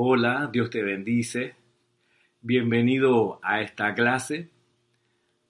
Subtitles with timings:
[0.00, 1.56] Hola, Dios te bendice.
[2.40, 4.48] Bienvenido a esta clase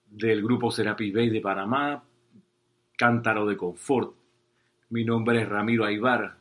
[0.09, 2.03] del grupo Serapis Bay de Panamá,
[2.97, 4.15] Cántaro de Confort.
[4.89, 6.35] Mi nombre es Ramiro Aybar.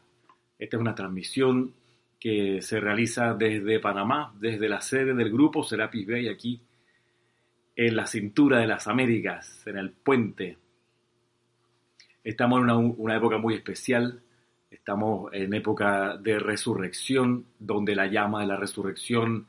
[0.58, 1.74] Esta es una transmisión
[2.18, 6.62] que se realiza desde Panamá, desde la sede del grupo Serapis Bay aquí
[7.76, 10.56] en la cintura de las Américas, en el puente.
[12.24, 14.22] Estamos en una, una época muy especial
[14.70, 19.46] Estamos en época de resurrección, donde la llama de la resurrección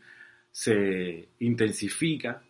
[0.50, 2.42] se intensifica,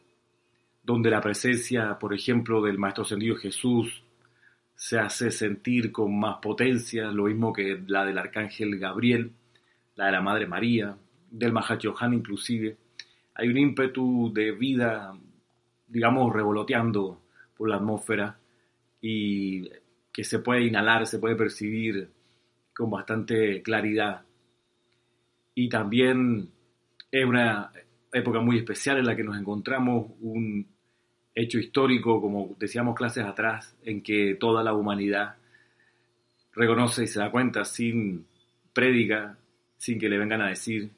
[0.84, 4.04] donde la presencia, por ejemplo, del Maestro Ascendido Jesús
[4.76, 9.32] se hace sentir con más potencia, lo mismo que la del Arcángel Gabriel,
[9.96, 10.96] la de la Madre María,
[11.30, 12.78] del Mahachohan inclusive.
[13.34, 15.18] Hay un ímpetu de vida,
[15.88, 17.20] digamos, revoloteando
[17.58, 18.38] por la atmósfera
[19.02, 19.70] y
[20.14, 22.10] que se puede inhalar, se puede percibir
[22.80, 24.22] con bastante claridad.
[25.54, 26.50] Y también
[27.12, 27.74] es una
[28.14, 30.66] época muy especial en la que nos encontramos un
[31.36, 35.36] hecho histórico, como decíamos clases atrás, en que toda la humanidad
[36.54, 38.26] reconoce y se da cuenta sin
[38.72, 39.38] prédica,
[39.76, 40.90] sin que le vengan a decir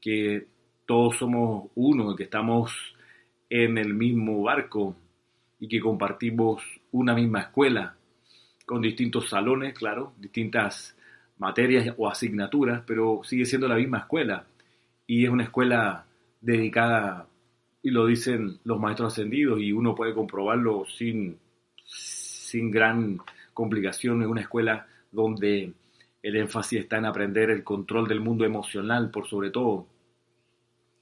[0.00, 0.44] que
[0.86, 2.72] todos somos uno, que estamos
[3.48, 4.96] en el mismo barco
[5.60, 7.94] y que compartimos una misma escuela,
[8.66, 10.97] con distintos salones, claro, distintas
[11.38, 14.44] materias o asignaturas, pero sigue siendo la misma escuela.
[15.06, 16.06] Y es una escuela
[16.40, 17.26] dedicada,
[17.82, 21.38] y lo dicen los maestros ascendidos, y uno puede comprobarlo sin,
[21.84, 23.18] sin gran
[23.54, 25.72] complicación, es una escuela donde
[26.22, 29.86] el énfasis está en aprender el control del mundo emocional, por sobre todo,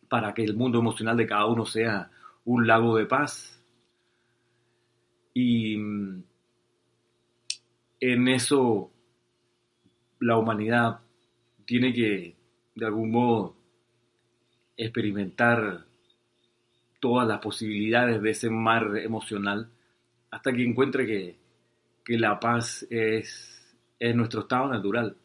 [0.08, 2.10] para que el mundo emocional de cada uno sea
[2.44, 3.62] un lago de paz.
[5.34, 6.22] Y mm,
[8.00, 8.90] en eso
[10.20, 11.00] la humanidad
[11.64, 12.36] tiene que,
[12.74, 13.56] de algún modo,
[14.76, 15.84] experimentar
[17.00, 19.68] todas las posibilidades de ese mar emocional
[20.30, 21.36] hasta que encuentre que,
[22.08, 25.16] la paz es, es nuestro estado natural.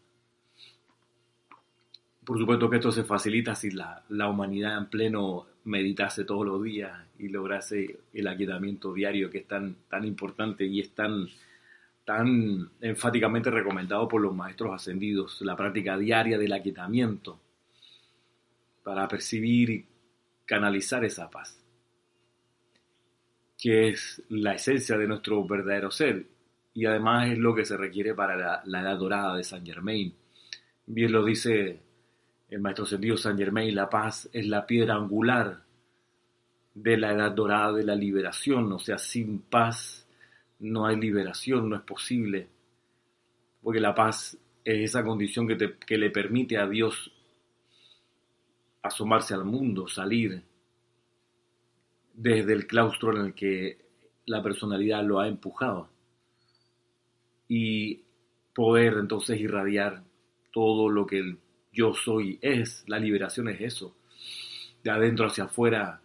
[2.25, 6.63] Por supuesto que esto se facilita si la, la, humanidad en pleno meditase todos los
[6.63, 11.27] días y lograse el aquietamiento diario que es tan, tan importante y es tan
[12.13, 17.39] tan enfáticamente recomendado por los maestros ascendidos, la práctica diaria del aquietamiento
[18.83, 19.85] para percibir y
[20.45, 21.63] canalizar esa paz,
[23.57, 26.25] que es la esencia de nuestro verdadero ser
[26.73, 30.13] y además es lo que se requiere para la, edad dorada de San Germain.
[30.87, 31.79] Bien lo dice
[32.49, 35.63] el maestro ascendido San Germain, la paz es la piedra angular
[36.73, 40.00] de la edad dorada de la liberación, o sea, sin paz
[40.61, 42.47] no hay liberación, no es posible,
[43.61, 47.11] porque la paz es esa condición que, que le permite a Dios
[48.81, 50.43] asomarse al mundo, salir
[52.13, 53.85] desde el claustro en el que
[54.25, 55.89] la personalidad lo ha empujado
[57.47, 58.03] y
[58.53, 60.03] poder entonces irradiar
[60.51, 61.39] todo lo que el
[61.73, 62.83] yo soy es.
[62.87, 63.95] La liberación es eso.
[64.83, 66.01] De adentro hacia afuera,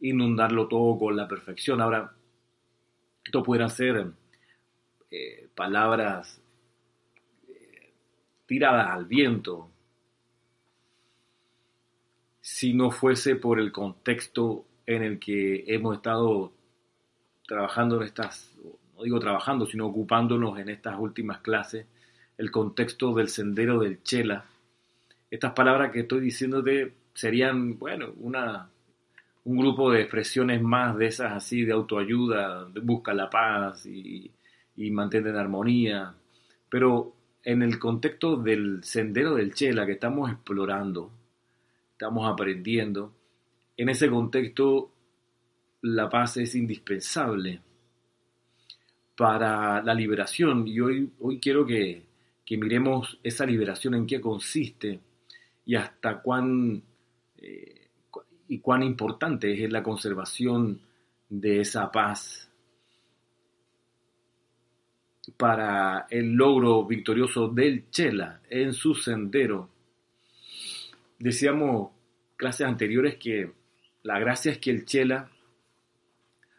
[0.00, 1.80] inundarlo todo con la perfección.
[1.80, 2.14] Ahora,
[3.28, 4.10] esto pueden ser
[5.10, 6.40] eh, palabras
[7.46, 7.92] eh,
[8.46, 9.68] tiradas al viento
[12.40, 16.54] si no fuese por el contexto en el que hemos estado
[17.46, 18.56] trabajando en estas,
[18.96, 21.84] no digo trabajando, sino ocupándonos en estas últimas clases,
[22.38, 24.46] el contexto del sendero del Chela.
[25.30, 28.70] Estas palabras que estoy diciéndote serían, bueno, una
[29.48, 34.30] un grupo de expresiones más de esas así de autoayuda, busca la paz y,
[34.76, 36.14] y armonía.
[36.68, 41.10] Pero en el contexto del sendero del Chela que estamos explorando,
[41.92, 43.14] estamos aprendiendo,
[43.74, 44.90] en ese contexto
[45.80, 47.62] la paz es indispensable
[49.16, 52.02] para la liberación y hoy, hoy quiero que,
[52.44, 55.00] que miremos esa liberación en qué consiste
[55.64, 56.82] y hasta cuán
[57.38, 57.77] eh,
[58.48, 60.80] y cuán importante es la conservación
[61.28, 62.50] de esa paz
[65.36, 69.68] para el logro victorioso del Chela en su sendero.
[71.18, 71.90] Decíamos
[72.36, 73.52] clases anteriores que
[74.02, 75.28] la gracia es que el Chela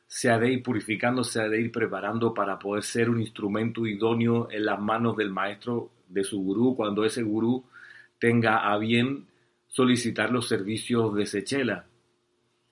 [0.06, 3.86] se ha de ir purificando, se ha de ir preparando para poder ser un instrumento
[3.86, 7.64] idóneo en las manos del maestro, de su gurú, cuando ese gurú
[8.18, 9.29] tenga a bien
[9.70, 11.86] solicitar los servicios de Sechela.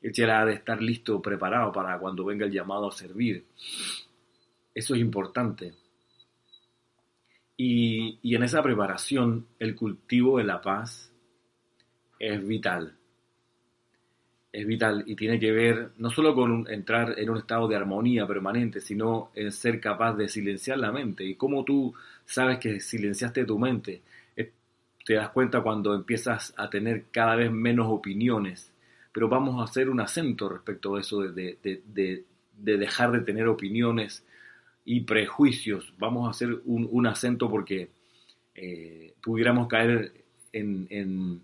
[0.02, 3.46] Sechela ha de estar listo, preparado para cuando venga el llamado a servir.
[4.74, 5.74] Eso es importante.
[7.56, 11.12] Y, y en esa preparación, el cultivo de la paz
[12.20, 12.96] es vital.
[14.52, 18.26] Es vital y tiene que ver no solo con entrar en un estado de armonía
[18.26, 21.24] permanente, sino en ser capaz de silenciar la mente.
[21.24, 21.94] Y cómo tú
[22.26, 24.02] sabes que silenciaste tu mente,
[25.08, 28.74] te das cuenta cuando empiezas a tener cada vez menos opiniones.
[29.14, 34.26] Pero vamos a hacer un acento respecto a eso de, dejar de tener opiniones
[34.84, 35.94] y prejuicios.
[35.98, 37.88] Vamos a hacer un, acento porque
[38.54, 40.12] eh, pudiéramos caer
[40.52, 41.42] en, en,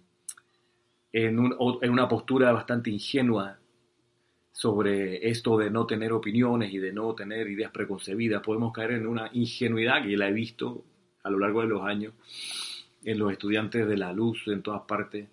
[1.14, 3.60] en, una postura bastante ingenua
[4.52, 8.44] sobre esto de no tener opiniones y de no tener ideas preconcebidas.
[8.44, 10.84] Podemos caer en una ingenuidad que la he visto
[11.24, 12.12] a lo largo de los años
[13.04, 15.28] en los estudiantes de la luz en todas partes.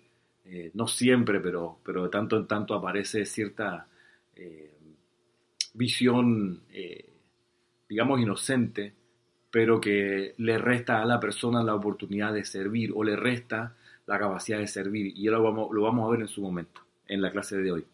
[0.45, 3.87] Eh, no siempre, pero, pero de tanto en tanto aparece cierta
[4.35, 4.73] eh,
[5.73, 7.09] visión, eh,
[7.87, 8.93] digamos, inocente,
[9.49, 13.75] pero que le resta a la persona la oportunidad de servir o le resta
[14.07, 15.13] la capacidad de servir.
[15.15, 17.85] Y lo vamos, lo vamos a ver en su momento, en la clase de hoy.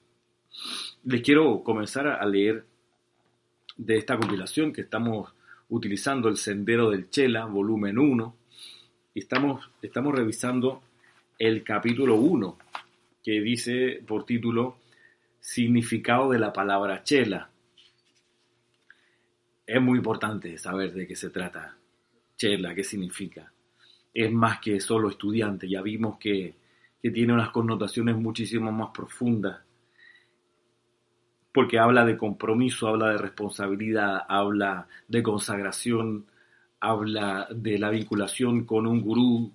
[1.03, 2.65] Les quiero comenzar a leer
[3.75, 5.33] de esta compilación que estamos
[5.69, 8.46] utilizando, El Sendero del Chela, volumen 1, y
[9.19, 10.81] estamos, estamos revisando
[11.39, 12.57] el capítulo 1,
[13.23, 14.77] que dice por título
[15.39, 17.49] Significado de la palabra chela.
[19.65, 21.77] Es muy importante saber de qué se trata.
[22.37, 23.51] Chela, qué significa.
[24.13, 26.55] Es más que solo estudiante, ya vimos que,
[27.01, 29.61] que tiene unas connotaciones muchísimo más profundas
[31.57, 36.27] porque habla de compromiso, habla de responsabilidad, habla de consagración,
[36.79, 39.51] habla de la vinculación con un gurú,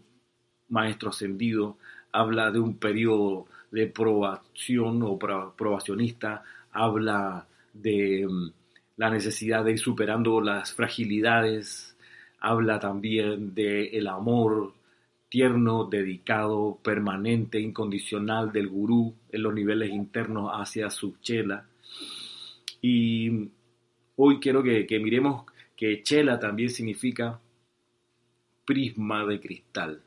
[0.68, 1.76] maestro ascendido,
[2.12, 6.42] habla de un periodo de probación o probacionista,
[6.72, 8.50] habla de mm,
[8.96, 11.96] la necesidad de ir superando las fragilidades,
[12.40, 14.74] habla también de el amor
[15.28, 21.64] tierno, dedicado, permanente, incondicional del gurú en los niveles internos hacia su chela.
[22.82, 23.48] Y
[24.16, 25.46] hoy quiero que, que miremos
[25.82, 27.40] que chela también significa
[28.64, 30.00] prisma de cristal.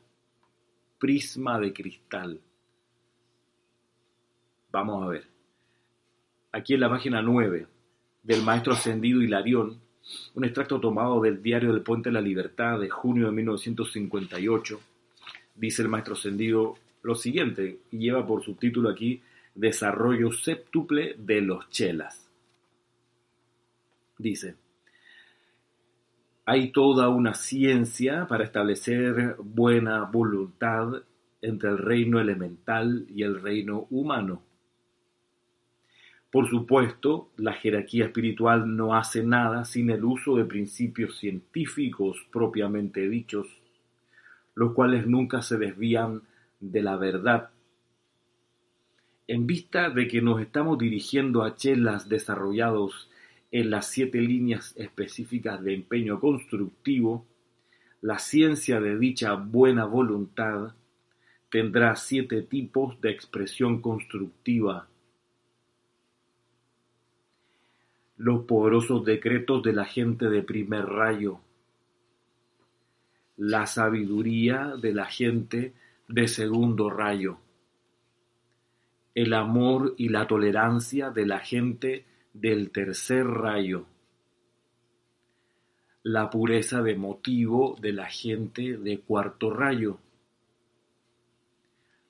[0.98, 2.40] Prisma de cristal.
[4.72, 5.26] Vamos a ver.
[6.52, 7.66] Aquí en la página 9
[8.22, 9.78] del maestro ascendido Hilarión,
[10.34, 14.80] un extracto tomado del diario del Puente de la Libertad de junio de 1958,
[15.56, 19.20] dice el maestro ascendido lo siguiente, y lleva por subtítulo aquí
[19.54, 22.30] Desarrollo séptuple de los chelas.
[24.16, 24.56] Dice,
[26.48, 31.02] hay toda una ciencia para establecer buena voluntad
[31.42, 34.42] entre el reino elemental y el reino humano.
[36.30, 43.08] Por supuesto, la jerarquía espiritual no hace nada sin el uso de principios científicos propiamente
[43.08, 43.48] dichos,
[44.54, 46.22] los cuales nunca se desvían
[46.60, 47.50] de la verdad.
[49.26, 53.10] En vista de que nos estamos dirigiendo a chelas desarrollados
[53.50, 57.26] en las siete líneas específicas de empeño constructivo,
[58.00, 60.74] la ciencia de dicha buena voluntad
[61.50, 64.88] tendrá siete tipos de expresión constructiva.
[68.16, 71.40] Los poderosos decretos de la gente de primer rayo.
[73.36, 75.72] La sabiduría de la gente
[76.08, 77.38] de segundo rayo.
[79.14, 82.04] El amor y la tolerancia de la gente
[82.40, 83.86] del tercer rayo,
[86.02, 89.98] la pureza de motivo de la gente de cuarto rayo,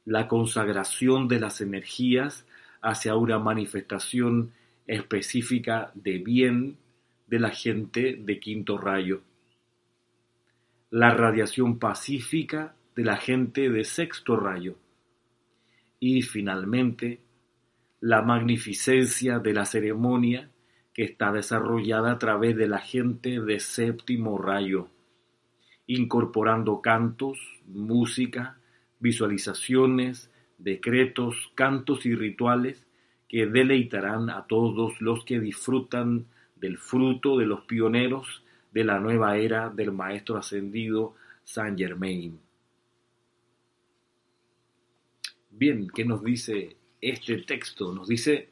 [0.04, 2.44] la consagración de las energías
[2.82, 4.52] hacia una manifestación
[4.86, 6.76] específica de bien
[7.26, 9.22] de la gente de quinto rayo,
[10.90, 14.76] la radiación pacífica de la gente de sexto rayo.
[15.98, 17.20] Y finalmente
[18.00, 20.50] la magnificencia de la ceremonia
[20.92, 24.88] que está desarrollada a través de la gente de séptimo rayo,
[25.86, 28.58] incorporando cantos, música,
[28.98, 32.86] visualizaciones, decretos, cantos y rituales
[33.28, 39.36] que deleitarán a todos los que disfrutan del fruto de los pioneros de la nueva
[39.36, 42.38] era del Maestro Ascendido Saint Germain.
[45.50, 46.76] Bien, ¿qué nos dice
[47.10, 48.48] este texto nos dice,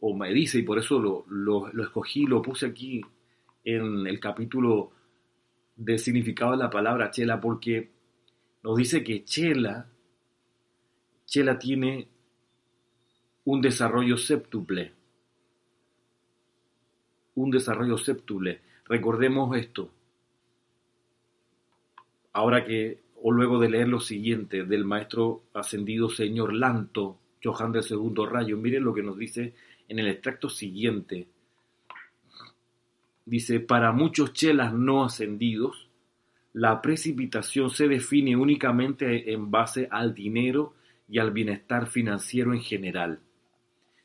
[0.00, 3.00] o me dice, y por eso lo, lo, escogí, lo puse aquí
[3.64, 4.90] en el capítulo
[5.76, 7.90] de significado de la palabra chela, porque
[8.62, 9.86] nos dice que chela,
[11.26, 12.08] chela tiene
[13.44, 14.92] un desarrollo séptuple.
[17.34, 18.60] Un desarrollo séptuple.
[18.86, 19.90] Recordemos esto.
[22.32, 27.82] Ahora que o luego de leer lo siguiente del maestro ascendido señor Lanto, Johan del
[27.82, 29.54] segundo rayo, miren lo que nos dice
[29.88, 31.26] en el extracto siguiente.
[33.24, 35.88] Dice, para muchos chelas no ascendidos,
[36.54, 40.74] la precipitación se define únicamente en base al dinero
[41.08, 43.20] y al bienestar financiero en general.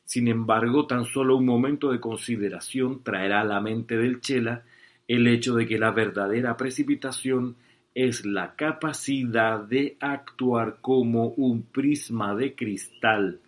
[0.04, 4.64] Sin embargo, tan solo un momento de consideración traerá a la mente del chela
[5.06, 7.56] el hecho de que la verdadera precipitación
[7.98, 13.40] es la capacidad de actuar como un prisma de cristal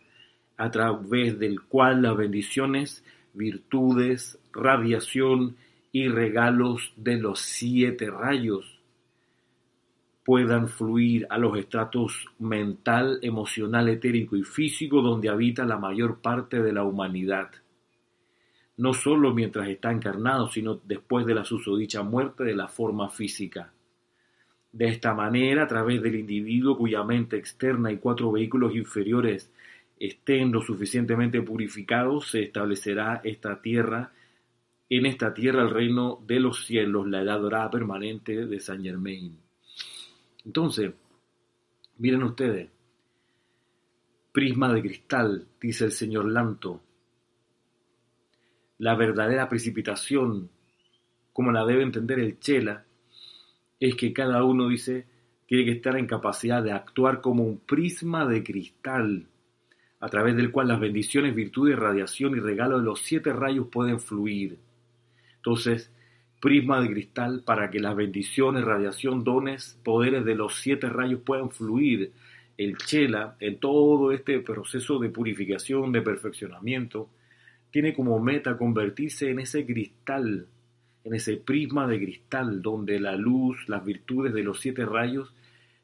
[0.57, 5.55] a través del cual las bendiciones, virtudes, radiación
[5.93, 8.81] y regalos de los siete rayos
[10.25, 16.61] puedan fluir a los estratos mental, emocional, etérico y físico donde habita la mayor parte
[16.61, 17.51] de la humanidad.
[18.77, 23.73] No solo mientras está encarnado, sino después de la susodicha muerte de la forma física.
[24.73, 29.53] De esta manera, a través del individuo cuya mente externa y cuatro vehículos inferiores
[29.99, 34.13] estén lo suficientemente purificados, se establecerá esta tierra,
[34.89, 39.37] en esta tierra el reino de los cielos, la edad dorada permanente de Saint Germain.
[40.45, 40.93] Entonces,
[41.99, 42.71] miren ustedes,
[44.33, 46.81] prisma de cristal, dice el señor Lanto,
[48.79, 50.49] la verdadera precipitación,
[51.33, 52.87] como la debe entender el Chela,
[53.81, 55.07] es que cada uno dice
[55.47, 59.27] tiene que estar en capacidad de actuar como un prisma de cristal,
[59.99, 63.99] a través del cual las bendiciones, virtudes, radiación y regalo de los siete rayos pueden
[63.99, 64.59] fluir.
[65.37, 65.93] Entonces,
[66.41, 71.51] prisma de cristal para que las bendiciones, radiación, dones, poderes de los siete rayos puedan
[71.51, 72.13] fluir.
[72.57, 77.11] El chela, en todo este proceso de purificación, de perfeccionamiento,
[77.73, 80.47] tiene como meta convertirse en ese cristal,
[81.11, 85.35] en ese prisma de cristal donde la luz, las virtudes de los siete rayos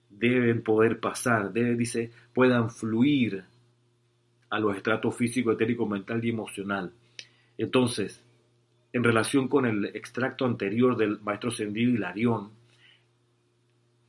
[0.08, 3.42] deben poder pasar, debe, dice, puedan fluir
[4.50, 6.92] a los estratos físico, etérico, mental y emocional.
[7.58, 8.22] Entonces,
[8.92, 12.50] en relación con el extracto anterior del maestro Sendido Hilarión,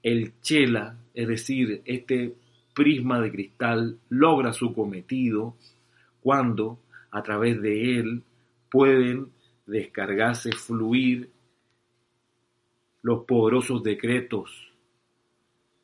[0.04, 2.36] el chela, es decir, este
[2.76, 5.56] prisma de cristal, logra su cometido
[6.22, 6.78] cuando
[7.10, 8.22] a través de él
[8.70, 9.32] pueden
[9.68, 11.30] descargarse, fluir
[13.04, 14.74] los poderosos decretos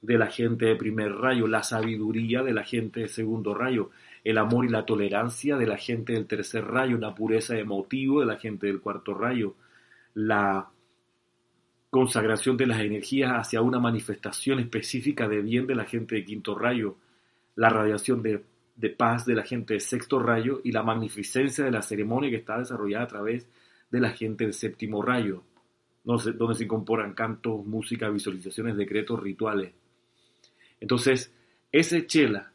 [0.02, 3.92] de la gente de primer rayo, la sabiduría de la gente de segundo rayo,
[4.24, 8.26] el amor y la tolerancia de la gente del tercer rayo, la pureza emotivo de
[8.26, 9.56] la gente del cuarto rayo,
[10.14, 10.70] la
[11.90, 16.54] consagración de las energías hacia una manifestación específica de bien de la gente de quinto
[16.58, 16.98] rayo,
[17.56, 18.44] la radiación de,
[18.90, 22.58] paz de la gente de sexto rayo y la magnificencia de la ceremonia que está
[22.58, 23.52] desarrollada a través de
[24.00, 25.44] la gente del séptimo rayo,
[26.04, 29.74] donde se incorporan cantos, música, visualizaciones, decretos, rituales.
[30.80, 31.34] Entonces,
[31.72, 32.52] ese chela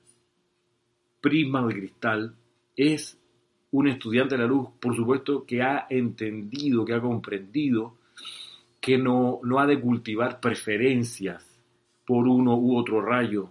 [1.20, 2.34] prisma de cristal
[2.76, 3.18] es
[3.70, 7.96] un estudiante de la luz, por supuesto, que ha entendido, que ha comprendido
[8.80, 11.44] que no, no ha de cultivar preferencias
[12.06, 13.50] por uno u otro rayo.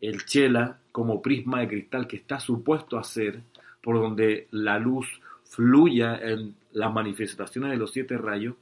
[0.00, 3.42] El chela, como prisma de cristal que está supuesto a ser,
[3.82, 5.06] por donde la luz
[5.44, 8.54] fluya en las manifestaciones de los siete rayos,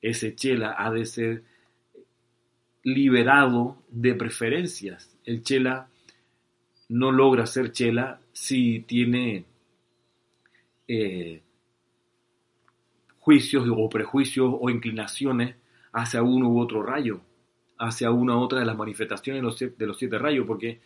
[0.00, 1.42] ese chela ha de ser
[2.84, 5.18] liberado de preferencias.
[5.24, 5.88] El chela
[6.88, 9.44] no logra ser chela si tiene
[10.86, 11.42] eh,
[13.18, 15.56] juicios o prejuicios o inclinaciones
[15.92, 17.20] hacia uno u otro rayo,
[17.78, 19.42] hacia una u otra de las manifestaciones
[19.76, 20.78] de los, siete rayos, porque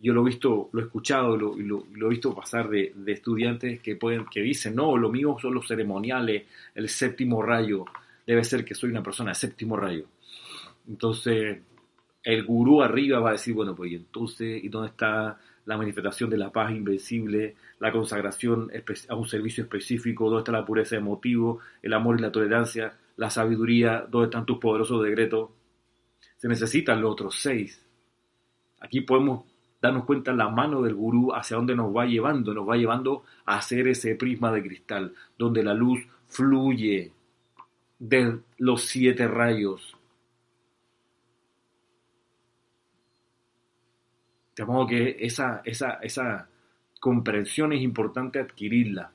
[0.00, 3.96] yo lo he visto, lo he escuchado y lo, he visto pasar de, estudiantes que,
[3.96, 7.84] pueden, que dicen, no, lo mío son los ceremoniales, el séptimo rayo,
[8.26, 10.04] debe ser que soy una persona de séptimo rayo.
[10.88, 11.58] Entonces,
[12.22, 16.38] el gurú arriba va a decir, bueno, pues entonces, ¿y dónde está la manifestación de
[16.38, 18.70] la paz invencible, la consagración
[19.08, 22.96] a un servicio específico, dónde está la pureza de motivo, el amor y la tolerancia,
[23.16, 25.50] la sabiduría, dónde están tus poderosos decretos.
[26.36, 27.84] Se necesitan los otros seis.
[28.80, 29.44] Aquí podemos
[29.80, 33.58] darnos cuenta la mano del gurú hacia dónde nos va llevando, nos va llevando a
[33.58, 37.12] hacer ese prisma de cristal, donde la luz fluye
[37.98, 39.98] de los siete rayos
[44.58, 46.48] De modo que esa, esa, esa
[46.98, 49.12] comprensión es importante adquirirla.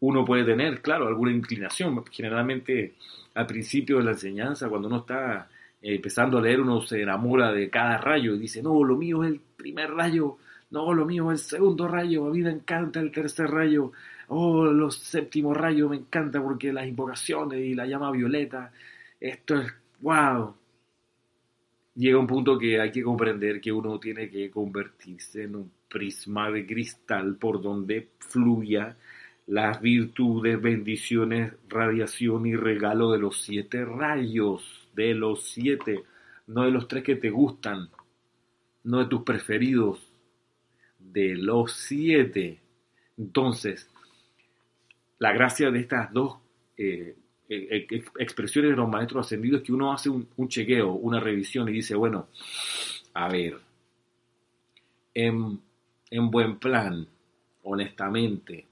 [0.00, 2.04] Uno puede tener, claro, alguna inclinación.
[2.10, 2.96] Generalmente
[3.34, 5.48] al principio de la enseñanza, cuando uno está
[5.82, 9.24] eh, empezando a leer, uno se enamora de cada rayo y dice, no, lo mío
[9.24, 10.38] es el primer rayo,
[10.70, 13.92] no, lo mío es el segundo rayo, a mí me encanta el tercer rayo,
[14.28, 18.72] oh, los séptimos rayos me encanta porque las invocaciones y la llama violeta,
[19.20, 20.54] esto es wow.
[21.94, 26.50] llega un punto que hay que comprender que uno tiene que convertirse en un prisma
[26.50, 28.96] de cristal por donde fluya
[29.48, 36.02] las virtudes, bendiciones, radiación y regalo de los siete rayos, de los siete,
[36.48, 37.88] no de los tres que te gustan,
[38.82, 40.00] no de tus preferidos,
[40.98, 42.58] de los siete.
[43.16, 43.88] Entonces,
[45.20, 46.38] la gracia de estas dos
[46.76, 47.16] eh,
[47.48, 47.86] eh,
[48.18, 51.72] expresiones de los maestros ascendidos es que uno hace un, un, chequeo, una revisión y
[51.72, 52.26] dice, bueno,
[53.14, 53.56] a ver,
[55.14, 55.60] en,
[56.10, 57.06] en buen plan,
[57.62, 58.66] honestamente,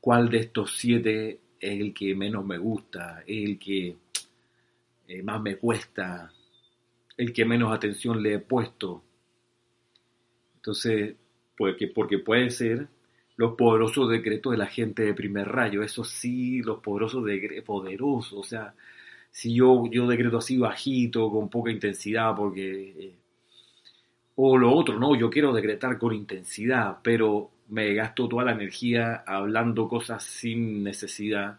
[0.00, 3.96] ¿cuál de estos siete es el que menos me gusta, es el que
[5.08, 6.32] eh, más me cuesta,
[7.16, 9.02] el que menos atención le he puesto?
[10.56, 11.16] Entonces,
[11.56, 12.86] porque, porque puede ser
[13.36, 18.38] los poderosos decretos de la gente de primer rayo, eso sí, los poderosos decretos, poderosos,
[18.38, 18.74] o sea,
[19.30, 22.94] si yo, yo decreto así bajito, con poca intensidad, porque...
[22.98, 23.14] Eh,
[24.40, 29.24] o lo otro, no, yo quiero decretar con intensidad, pero me gasto toda la energía
[29.26, 31.58] hablando cosas sin necesidad,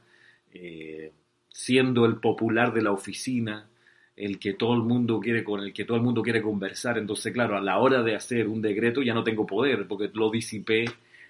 [0.53, 1.11] eh,
[1.59, 3.67] siendo el popular de la oficina,
[4.15, 6.97] el que todo el mundo quiere con el que todo el mundo quiere conversar.
[6.97, 10.31] Entonces, claro, a la hora de hacer un decreto ya no tengo poder porque lo
[10.31, 10.85] disipé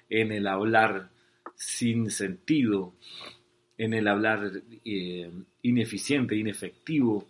[0.08, 1.10] en el hablar
[1.56, 2.94] sin sentido,
[3.80, 4.52] en el hablar
[4.86, 5.32] eh,
[5.64, 7.26] ineficiente, inefectivo.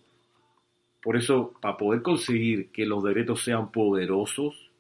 [1.02, 4.72] Por eso, para poder conseguir que los decretos sean poderosos,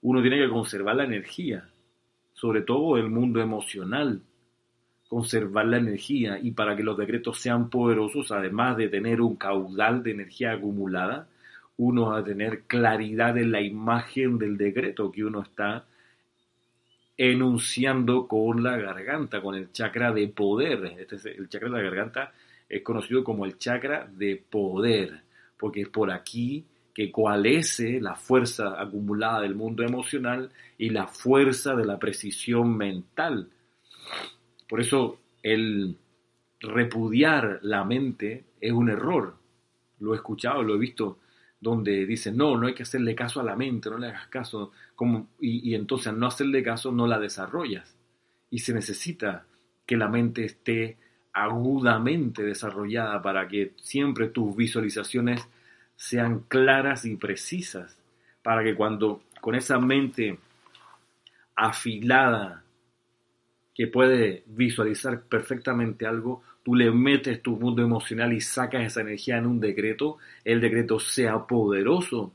[0.00, 1.68] uno tiene que conservar la energía,
[2.32, 4.22] sobre todo el mundo emocional,
[5.14, 10.02] conservar la energía y para que los decretos sean poderosos, además de tener un caudal
[10.02, 11.28] de energía acumulada,
[11.76, 15.84] uno va a tener claridad en la imagen del decreto que uno está
[17.16, 20.84] enunciando con la garganta, con el chakra de poder.
[20.98, 22.32] Este es el chakra de la garganta
[22.68, 25.20] es conocido como el chakra de poder,
[25.56, 31.76] porque es por aquí que coalesce la fuerza acumulada del mundo emocional y la fuerza
[31.76, 33.48] de la precisión mental.
[34.74, 35.96] Por eso el
[36.58, 39.36] repudiar la mente es un error.
[40.00, 41.20] Lo he escuchado, lo he visto
[41.60, 44.72] donde dicen, no, no hay que hacerle caso a la mente, no le hagas caso,
[44.96, 47.96] como, y, entonces al no hacerle caso no la desarrollas.
[48.50, 49.46] Y se necesita
[49.86, 50.96] que la mente esté
[51.32, 55.40] agudamente desarrollada para que siempre tus visualizaciones
[55.94, 57.96] sean claras y precisas,
[58.42, 60.36] para que cuando con esa mente
[61.54, 62.63] afilada
[63.74, 69.38] que puede visualizar perfectamente algo, tú le metes tu mundo emocional y sacas esa energía
[69.38, 72.32] en un decreto, el decreto sea poderoso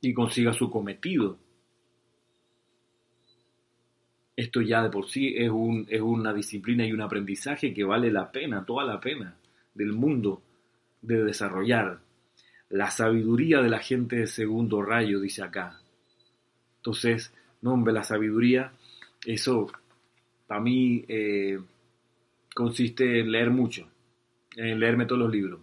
[0.00, 1.38] y consiga su cometido.
[4.34, 8.10] Esto ya de por sí es, un, es una disciplina y un aprendizaje que vale
[8.10, 9.36] la pena, toda la pena
[9.74, 10.42] del mundo
[11.02, 12.00] de desarrollar.
[12.70, 15.78] La sabiduría de la gente de segundo rayo, dice acá.
[16.78, 18.72] Entonces, nombre la sabiduría,
[19.24, 19.70] eso
[20.46, 21.58] para mí eh,
[22.54, 23.88] consiste en leer mucho,
[24.56, 25.60] en leerme todos los libros.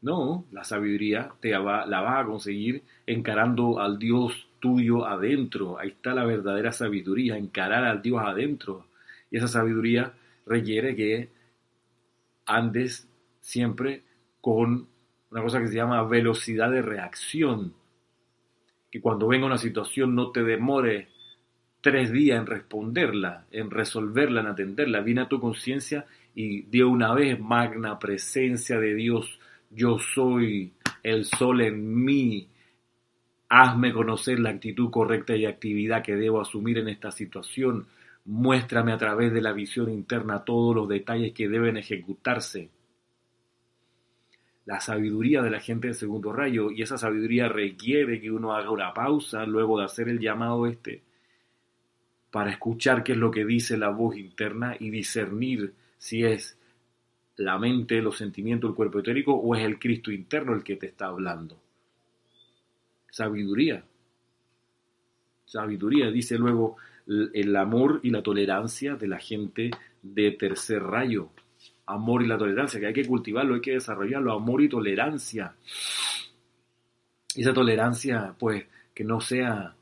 [0.00, 5.78] No, la sabiduría te va, la vas a conseguir encarando al Dios tuyo adentro.
[5.78, 8.86] Ahí está la verdadera sabiduría, encarar al Dios adentro.
[9.30, 10.12] Y esa sabiduría
[10.44, 11.28] requiere que
[12.46, 13.08] andes
[13.40, 14.02] siempre
[14.40, 14.88] con
[15.30, 17.74] una cosa que se llama velocidad de reacción.
[18.90, 21.08] Que cuando venga una situación no te demore
[21.82, 25.00] tres días en responderla, en resolverla, en atenderla.
[25.00, 31.24] Viene a tu conciencia y de una vez, magna presencia de Dios, yo soy el
[31.24, 32.48] sol en mí.
[33.48, 37.86] Hazme conocer la actitud correcta y actividad que debo asumir en esta situación.
[38.24, 42.70] Muéstrame a través de la visión interna todos los detalles que deben ejecutarse.
[44.64, 48.70] La sabiduría de la gente del segundo rayo, y esa sabiduría requiere que uno haga
[48.70, 51.02] una pausa luego de hacer el llamado este
[52.32, 56.58] para escuchar qué es lo que dice la voz interna y discernir si es
[57.36, 60.86] la mente, los sentimientos, el cuerpo etérico o es el Cristo interno el que te
[60.86, 61.60] está hablando.
[63.10, 63.84] Sabiduría.
[65.44, 71.28] Sabiduría, dice luego el amor y la tolerancia de la gente de tercer rayo.
[71.84, 74.32] Amor y la tolerancia, que hay que cultivarlo, hay que desarrollarlo.
[74.32, 75.54] Amor y tolerancia.
[77.36, 78.64] Esa tolerancia, pues,
[78.94, 79.76] que no sea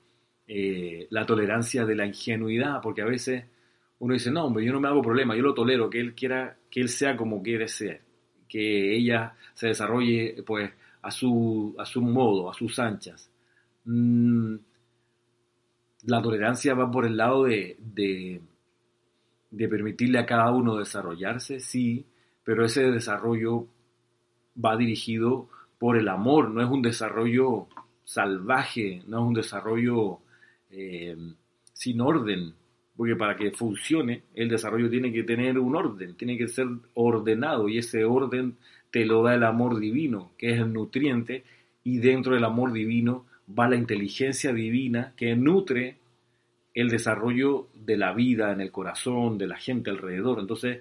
[0.52, 3.44] eh, la tolerancia de la ingenuidad, porque a veces
[4.00, 6.56] uno dice, no, hombre, yo no me hago problema, yo lo tolero, que él quiera,
[6.68, 8.00] que él sea como quiere ser,
[8.48, 13.30] que ella se desarrolle pues a su, a su modo, a sus anchas.
[13.84, 14.56] Mm,
[16.06, 18.40] la tolerancia va por el lado de, de,
[19.52, 22.04] de permitirle a cada uno desarrollarse, sí,
[22.42, 23.68] pero ese desarrollo
[24.56, 27.68] va dirigido por el amor, no es un desarrollo
[28.02, 30.18] salvaje, no es un desarrollo
[30.70, 31.16] eh,
[31.72, 32.54] sin orden,
[32.96, 37.68] porque para que funcione el desarrollo tiene que tener un orden, tiene que ser ordenado
[37.68, 38.56] y ese orden
[38.90, 41.44] te lo da el amor divino, que es el nutriente,
[41.84, 43.26] y dentro del amor divino
[43.58, 45.96] va la inteligencia divina que nutre
[46.74, 50.38] el desarrollo de la vida en el corazón, de la gente alrededor.
[50.40, 50.80] Entonces,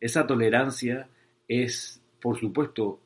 [0.00, 1.08] esa tolerancia
[1.46, 3.00] es, por supuesto,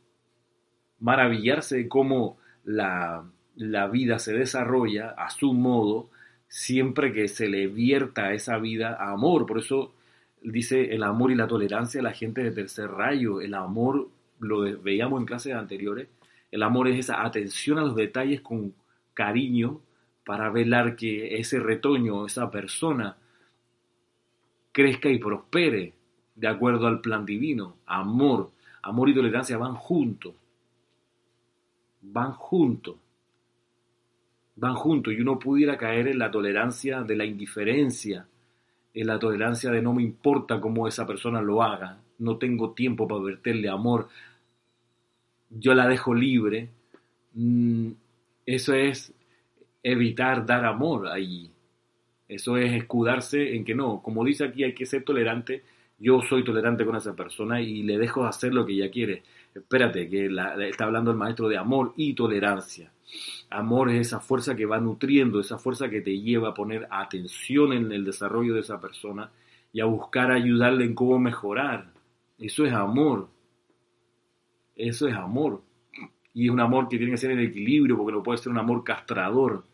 [1.01, 3.25] maravillarse de cómo la,
[3.57, 6.11] la vida se desarrolla a su modo,
[6.53, 9.47] siempre que se le vierta esa vida a amor.
[9.47, 9.95] Por eso
[10.43, 13.41] dice el amor y la tolerancia a la gente de tercer rayo.
[13.41, 16.09] El amor, lo veíamos en clases anteriores,
[16.51, 18.75] el amor es esa atención a los detalles con
[19.15, 19.81] cariño
[20.27, 23.17] para velar que ese retoño, esa persona,
[24.73, 25.95] crezca y prospere
[26.35, 27.77] de acuerdo al plan divino.
[27.87, 28.51] Amor,
[28.83, 30.35] amor y tolerancia van juntos.
[32.03, 32.97] Van juntos.
[34.57, 35.13] Van juntos.
[35.13, 38.27] Y uno pudiera caer en la tolerancia de la indiferencia,
[38.95, 43.09] en la tolerancia de no me importa cómo esa persona lo haga, no tengo tiempo
[43.09, 44.09] para verterle amor,
[45.51, 46.71] yo la dejo libre.
[47.35, 47.93] Mm,
[48.47, 49.15] eso es
[49.83, 51.51] evitar dar amor allí.
[52.29, 55.63] Eso es escudarse en que no, como dice aquí, hay que ser tolerante.
[55.99, 59.23] Yo soy tolerante con esa persona y le dejo hacer lo que ella quiere.
[59.55, 60.31] Espérate, que
[60.69, 62.91] está hablando el maestro de amor y tolerancia.
[63.51, 67.73] Amor es esa fuerza que va nutriendo, esa fuerza que te lleva a poner atención
[67.73, 69.31] en el desarrollo de esa persona
[69.73, 71.93] y a buscar ayudarle en cómo mejorar.
[72.39, 73.29] Eso es amor.
[74.75, 75.63] Eso es amor.
[76.33, 78.59] Y es un amor que tiene que ser en equilibrio, porque no puede ser un
[78.59, 79.65] amor castrador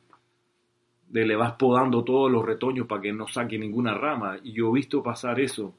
[1.09, 4.38] de le vas podando todos los retoños para que no saque ninguna rama.
[4.43, 5.75] Y yo he visto pasar eso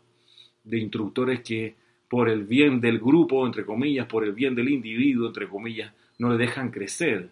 [0.63, 1.75] de instructores que
[2.09, 6.29] por el bien del grupo, entre comillas, por el bien del individuo, entre comillas, no
[6.29, 7.29] le dejan crecer.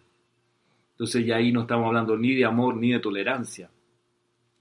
[0.91, 3.69] Entonces ya ahí no estamos hablando ni de amor ni de tolerancia.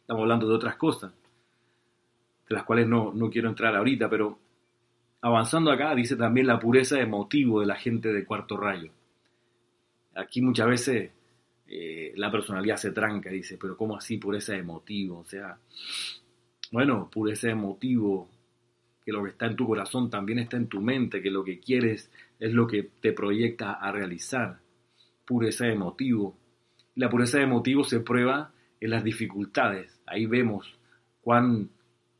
[0.00, 1.12] Estamos hablando de otras cosas,
[2.48, 4.38] de las cuales no, no quiero entrar ahorita, pero
[5.20, 8.92] avanzando acá dice también la pureza de motivo de la gente de cuarto rayo.
[10.14, 11.10] Aquí muchas veces
[11.66, 15.18] eh, la personalidad se tranca, dice, pero ¿cómo así pureza de motivo?
[15.18, 15.58] O sea,
[16.70, 18.28] bueno, pureza de motivo,
[19.06, 21.60] que lo que está en tu corazón también está en tu mente, que lo que
[21.60, 24.58] quieres es lo que te proyecta a realizar.
[25.24, 26.36] Pureza de motivo.
[26.96, 30.00] La pureza de motivo se prueba en las dificultades.
[30.06, 30.76] Ahí vemos
[31.20, 31.70] cuán,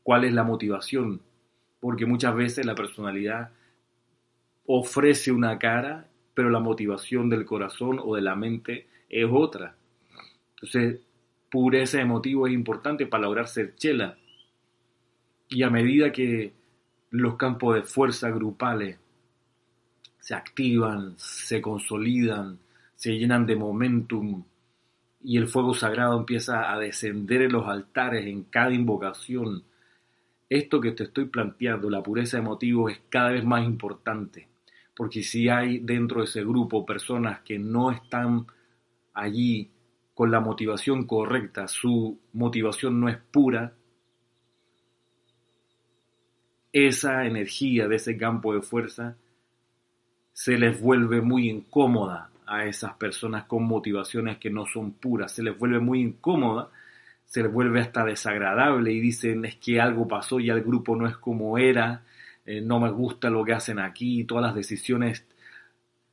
[0.05, 1.23] cuál es la motivación,
[1.81, 3.51] porque muchas veces la personalidad
[4.65, 9.75] ofrece una cara, pero la motivación del corazón o de la mente es otra.
[10.55, 11.01] Entonces,
[11.51, 14.17] pureza emotivo es importante para lograr ser chela.
[15.49, 16.53] Y a medida que
[17.11, 18.99] los campos de fuerza grupales
[20.19, 22.59] se activan, se consolidan,
[22.97, 24.45] se llenan de momentum
[25.23, 29.65] y el fuego sagrado empieza a descender en los altares en cada invocación,
[30.49, 34.49] esto que te estoy planteando, la pureza emotivo, es cada vez más importante.
[34.95, 38.47] Porque si hay dentro de ese grupo personas que no están
[39.15, 39.71] allí
[40.15, 43.75] con la motivación correcta, su motivación no es pura,
[46.77, 49.17] esa energía de ese campo de fuerza
[50.35, 55.43] se les vuelve muy incómoda a esas personas con motivaciones que no son puras, se
[55.43, 56.69] les vuelve muy incómoda,
[57.25, 61.09] se les vuelve hasta desagradable y dicen es que algo pasó y el grupo no
[61.09, 62.05] es como era,
[62.45, 65.25] eh, no me gusta lo que hacen aquí, todas las decisiones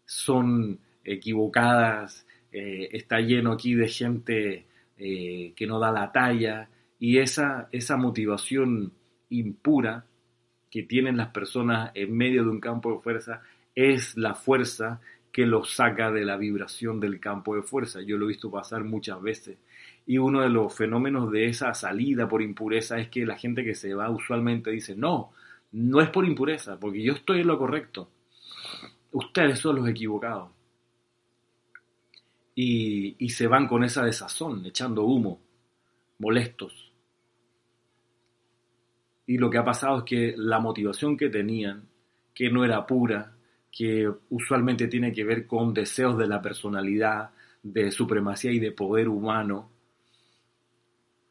[0.05, 4.65] son equivocadas, eh, está lleno aquí de gente
[4.97, 8.93] eh, que no da la talla y esa, esa motivación
[9.29, 10.05] impura
[10.73, 13.43] que tienen las personas en medio de un campo de fuerza
[13.75, 18.01] es la fuerza que los saca de la vibración del campo de fuerza.
[18.01, 19.59] Yo lo he visto pasar muchas veces.
[20.07, 23.75] Y uno de los fenómenos de esa salida por impureza es que la gente que
[23.75, 25.31] se va usualmente dice, no,
[25.73, 28.09] no es por impureza, porque yo estoy en lo correcto.
[29.11, 30.49] Ustedes son los equivocados
[32.55, 35.39] y, se van con esa desazón, echando humo,
[36.17, 36.92] molestos.
[39.25, 41.87] Y lo que ha pasado es que la motivación que tenían,
[42.33, 43.35] que no era pura,
[43.71, 47.31] que usualmente tiene que ver con deseos de la personalidad,
[47.63, 49.71] de supremacía y de poder humano,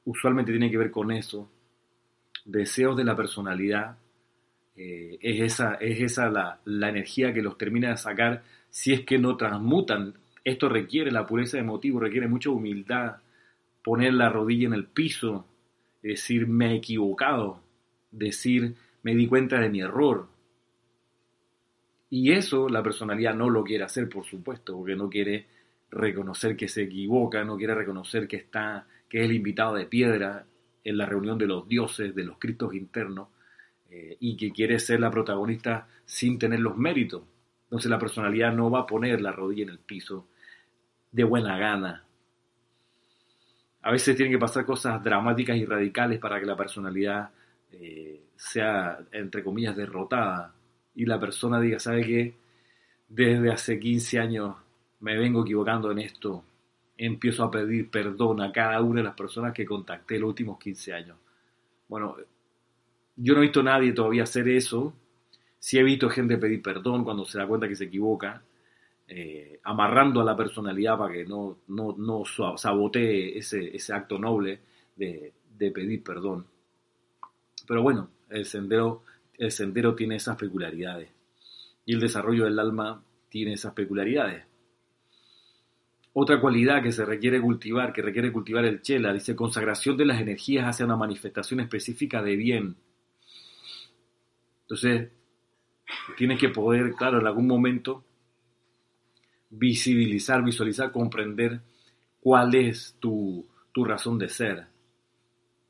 [0.05, 1.51] usualmente tiene que ver con eso,
[2.45, 3.99] deseos de la personalidad,
[4.75, 9.03] eh, es esa, es esa la, la, energía que los termina de sacar si es
[9.03, 10.15] que no transmutan.
[10.45, 13.17] Esto requiere la pureza de motivo, requiere mucha humildad,
[13.85, 15.47] poner la rodilla en el piso,
[16.03, 17.61] decir me he equivocado,
[18.13, 20.29] decir me di cuenta de mi error.
[22.11, 25.47] Y eso la personalidad no lo quiere hacer, por supuesto, porque no quiere
[25.91, 30.45] reconocer que se equivoca, no quiere reconocer que está, que es el invitado de piedra
[30.85, 33.29] en la reunión de los dioses, de los cristos internos,
[33.91, 37.23] eh, y que quiere ser la protagonista sin tener los méritos.
[37.65, 40.29] Entonces la personalidad no va a poner la rodilla en el piso
[41.11, 42.05] de buena gana.
[43.83, 47.31] A veces tienen que pasar cosas dramáticas y radicales para que la personalidad
[47.73, 50.55] eh, sea, entre comillas, derrotada
[50.95, 52.35] y la persona diga, ¿sabe qué?
[53.09, 54.57] Desde hace 15 años
[55.01, 56.45] me vengo equivocando en esto,
[56.97, 60.93] empiezo a pedir perdón a cada una de las personas que contacté los últimos 15
[60.93, 61.17] años.
[61.89, 62.17] Bueno,
[63.17, 64.95] yo no he visto a nadie todavía hacer eso.
[65.59, 68.43] Sí he visto gente pedir perdón cuando se da cuenta que se equivoca,
[69.09, 74.61] eh, amarrando a la personalidad para que no, no, no sabotee ese, ese acto noble
[74.97, 76.47] de, de pedir perdón.
[77.73, 79.03] Pero bueno, el sendero,
[79.39, 81.09] el sendero tiene esas peculiaridades
[81.87, 84.45] y el desarrollo del alma tiene esas peculiaridades.
[86.13, 90.21] Otra cualidad que se requiere cultivar, que requiere cultivar el chela, dice consagración de las
[90.21, 92.77] energías hacia una manifestación específica de bien.
[94.65, 95.11] Entonces,
[96.19, 98.05] tienes que poder, claro, en algún momento
[99.49, 101.63] visibilizar, visualizar, comprender
[102.21, 104.67] cuál es tu, tu razón de ser.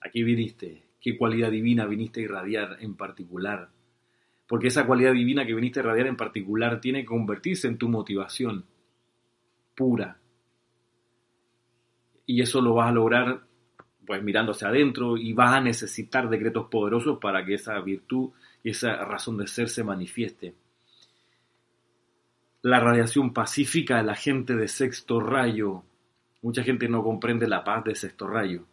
[0.01, 3.69] Aquí viniste, qué cualidad divina viniste a irradiar en particular.
[4.47, 7.89] Porque esa cualidad divina que viniste a irradiar en particular tiene que convertirse en tu
[7.89, 8.65] motivación
[9.75, 10.19] pura,
[12.27, 13.43] y eso lo vas a lograr
[14.07, 18.31] pues mirando hacia adentro y vas a necesitar decretos poderosos para que esa virtud
[18.63, 20.55] y esa razón de ser se manifieste.
[22.63, 25.83] La radiación pacífica de la gente de sexto rayo.
[26.43, 28.65] Mucha gente no comprende la paz de sexto rayo.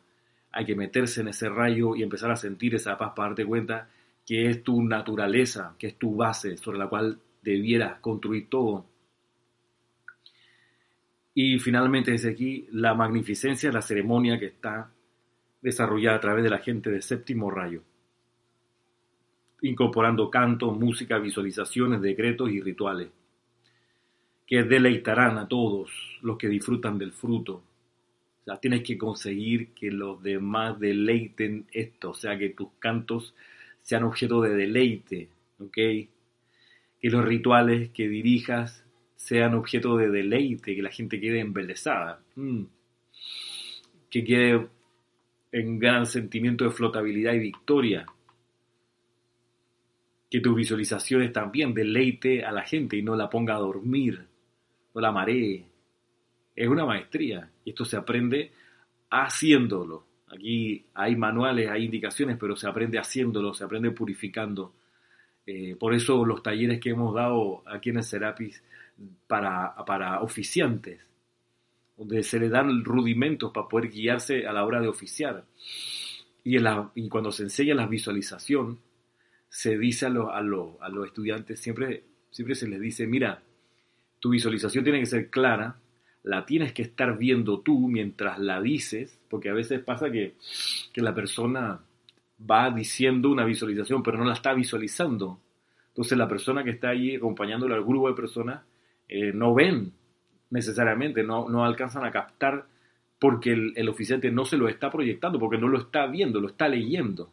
[0.51, 3.89] Hay que meterse en ese rayo y empezar a sentir esa paz para darte cuenta
[4.25, 8.85] que es tu naturaleza, que es tu base sobre la cual debieras construir todo
[11.41, 14.91] y finalmente desde aquí la magnificencia de la ceremonia que está
[15.61, 17.81] desarrollada a través de la gente de séptimo rayo,
[19.61, 23.07] incorporando cantos, música, visualizaciones, decretos y rituales,
[24.45, 27.63] que deleitarán a todos los que disfrutan del fruto.
[28.57, 33.35] Tienes que conseguir que los demás deleiten esto, o sea, que tus cantos
[33.81, 35.73] sean objeto de deleite, ¿ok?
[35.73, 38.83] Que los rituales que dirijas
[39.15, 42.63] sean objeto de deleite, que la gente quede embelesada, mm.
[44.09, 44.67] que quede
[45.51, 48.05] en gran sentimiento de flotabilidad y victoria,
[50.29, 54.25] que tus visualizaciones también deleite a la gente y no la ponga a dormir,
[54.93, 55.65] no la maree.
[56.59, 58.51] Es una maestría esto se aprende
[59.09, 60.05] haciéndolo.
[60.27, 64.75] Aquí hay manuales, hay indicaciones, pero se aprende haciéndolo, se aprende purificando.
[65.45, 68.61] Eh, por eso los talleres que hemos dado aquí en el Serapis
[69.25, 70.99] para, para oficiantes,
[71.97, 75.45] donde se le dan rudimentos para poder guiarse a la hora de oficiar.
[76.43, 78.79] Y, y cuando se enseña la visualización,
[79.47, 80.41] se dice a, a, a
[80.89, 83.41] los estudiantes, siempre, siempre se les dice, mira,
[84.19, 85.79] tu visualización tiene que ser clara,
[86.23, 90.35] la tienes que estar viendo tú mientras la dices, porque a veces pasa que,
[90.93, 91.79] que la persona
[92.49, 95.39] va diciendo una visualización, pero no la está visualizando.
[95.89, 98.61] Entonces la persona que está ahí acompañándole al grupo de personas
[99.07, 99.91] eh, no ven
[100.51, 102.65] necesariamente, no, no, alcanzan a captar
[103.19, 106.47] porque el, el, oficiante no se lo está proyectando, porque no lo está viendo, lo
[106.47, 107.29] está leyendo.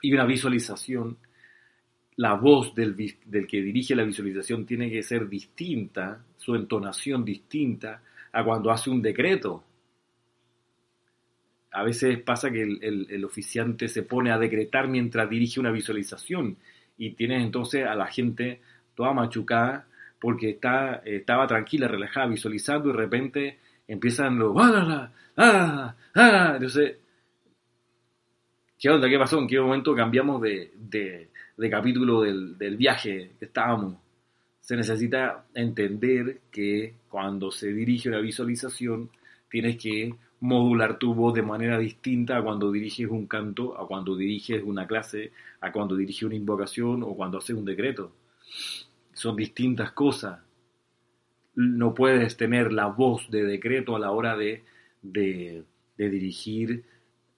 [0.00, 1.18] Y una visualización,
[2.16, 2.94] la voz del,
[3.24, 8.90] del que dirige la visualización tiene que ser distinta, su entonación distinta a cuando hace
[8.90, 9.64] un decreto.
[11.72, 16.58] A veces pasa que el, el, oficiante se pone a decretar mientras dirige una visualización
[16.98, 18.60] y tienes entonces a la gente
[18.94, 19.86] toda machucada
[20.20, 24.54] porque está, estaba tranquila, relajada, visualizando y de repente empiezan los...
[24.58, 26.52] ¡Ah, ah, ah!
[26.54, 26.96] Entonces,
[28.78, 29.08] ¿qué onda?
[29.08, 29.38] ¿Qué pasó?
[29.38, 31.30] ¿En qué momento cambiamos de,
[31.70, 33.96] capítulo del, del viaje que estábamos?
[34.60, 39.10] Se necesita entender que cuando se dirige una visualización
[39.50, 44.16] tienes que modular tu voz de manera distinta a cuando diriges un canto, a cuando
[44.16, 48.12] diriges una clase, a cuando diriges una invocación o cuando haces un decreto
[49.12, 50.40] son distintas cosas.
[51.54, 54.64] No puedes tener la voz de decreto a la hora de,
[55.02, 55.64] de,
[55.96, 56.84] dirigir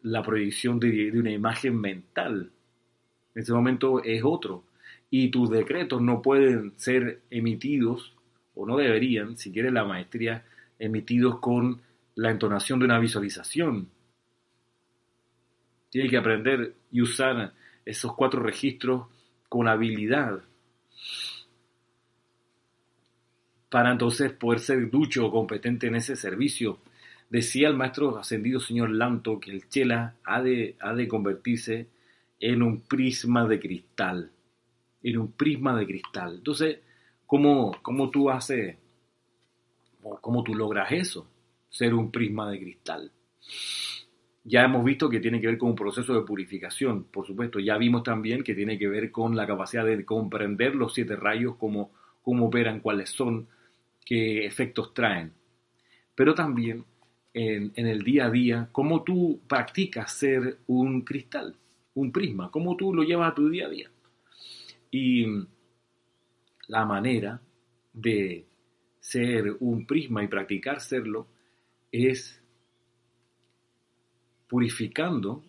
[0.02, 2.50] la proyección de, de, una imagen mental.
[3.34, 4.64] En ese momento es otro.
[5.10, 8.14] Y tus decretos no pueden ser emitidos,
[8.54, 10.44] o no deberían, si quieres la maestría,
[10.78, 11.80] emitidos con
[12.14, 13.88] la entonación de una visualización.
[15.90, 17.52] Tienes que aprender y usar
[17.84, 19.06] esos cuatro registros
[19.48, 20.42] con habilidad.
[23.74, 26.78] para entonces poder ser ducho o competente en ese servicio.
[27.28, 31.88] Decía el maestro ascendido señor Lanto que el chela ha de, ha de convertirse
[32.40, 34.30] en un prisma de cristal,
[35.02, 36.36] en un prisma de cristal.
[36.36, 36.80] Entonces,
[37.26, 38.76] ¿cómo, cómo tú haces,
[40.20, 41.26] cómo tú logras eso?
[41.68, 43.12] Ser un prisma de cristal.
[44.46, 47.58] Ya hemos visto que tiene que ver con un proceso de purificación, por supuesto.
[47.60, 51.56] Ya vimos también que tiene que ver con la capacidad de comprender los siete rayos,
[51.56, 53.48] cómo, cómo operan, cuáles son,
[54.04, 55.32] qué efectos traen.
[56.14, 56.84] Pero también
[57.32, 61.56] en, en, el día a día, cómo tú practicas ser un cristal,
[61.94, 63.90] un prisma, cómo tú lo llevas a tu día a día.
[64.90, 65.26] Y
[66.68, 67.40] la manera
[67.92, 68.44] de
[69.00, 71.26] ser un prisma y practicar serlo
[71.92, 72.40] es
[74.48, 75.44] purificando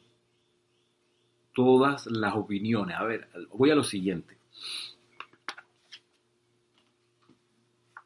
[1.54, 2.98] todas las opiniones.
[2.98, 4.38] A ver, voy a lo siguiente.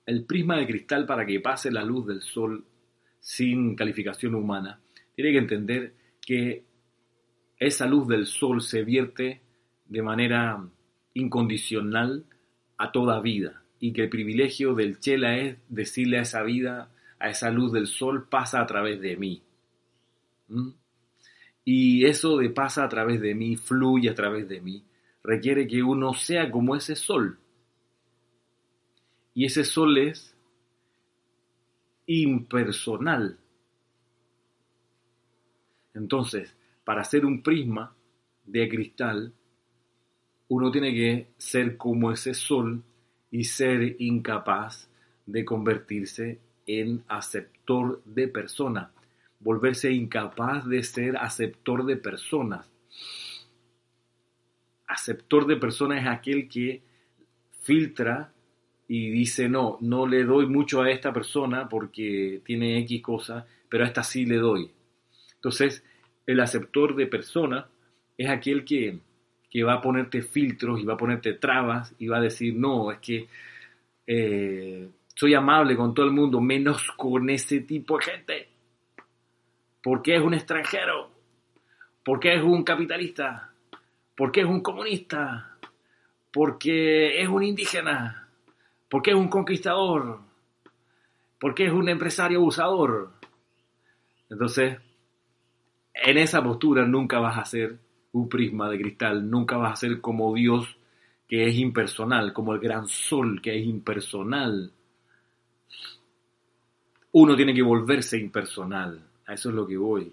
[0.05, 2.65] El prisma de cristal para que pase la luz del sol
[3.19, 4.79] sin calificación humana,
[5.15, 6.63] tiene que entender que
[7.59, 9.41] esa luz del sol se vierte
[9.85, 10.65] de manera
[11.13, 12.25] incondicional
[12.77, 17.29] a toda vida y que el privilegio del chela es decirle a esa vida, a
[17.29, 19.43] esa luz del sol, pasa a través de mí.
[20.47, 20.69] ¿Mm?
[21.65, 24.83] Y eso de pasa a través de mí, fluye a través de mí,
[25.23, 27.37] requiere que uno sea como ese sol.
[29.33, 30.35] Y ese sol es
[32.07, 33.37] impersonal.
[35.93, 36.55] Entonces,
[36.89, 37.95] para hacer un prisma
[38.45, 39.31] de cristal,
[40.47, 42.81] uno tiene que ser como ese sol
[43.29, 44.89] y ser incapaz
[45.27, 48.91] de convertirse en aceptor de persona
[49.39, 52.67] volverse incapaz de ser aceptor de personas.
[54.87, 56.81] Aceptor de personas es aquel que
[57.61, 58.33] filtra
[58.87, 63.83] y dice, no, no le doy mucho a esta persona porque tiene X cosa, pero
[63.83, 64.71] a esta sí le doy.
[65.35, 65.83] Entonces,
[66.29, 67.65] el aceptor de personas
[68.15, 68.99] es aquel que,
[69.49, 72.91] que va a ponerte filtros y va a ponerte trabas y va a decir, no,
[72.91, 73.27] es que
[74.05, 78.49] eh, soy amable con todo el mundo, menos con ese tipo de gente.
[79.81, 81.09] ¿Por qué es un extranjero?
[82.03, 83.51] ¿Por qué es un capitalista?
[84.15, 85.57] ¿Por qué es un comunista?
[86.31, 88.29] ¿Por qué es un indígena?
[88.87, 90.19] ¿Por qué es un conquistador?
[91.39, 93.13] ¿Por qué es un empresario abusador?
[94.29, 94.77] Entonces,
[95.93, 97.77] en esa postura nunca vas a ser
[98.11, 100.77] un prisma de cristal, nunca vas a ser como Dios
[101.27, 104.71] que es impersonal, como el gran sol que es impersonal.
[107.11, 108.99] Uno tiene que volverse impersonal.
[109.27, 110.11] A eso es lo que voy.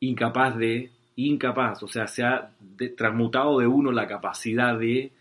[0.00, 2.52] Incapaz de, incapaz, o sea, se ha
[2.96, 5.12] transmutado de uno la capacidad de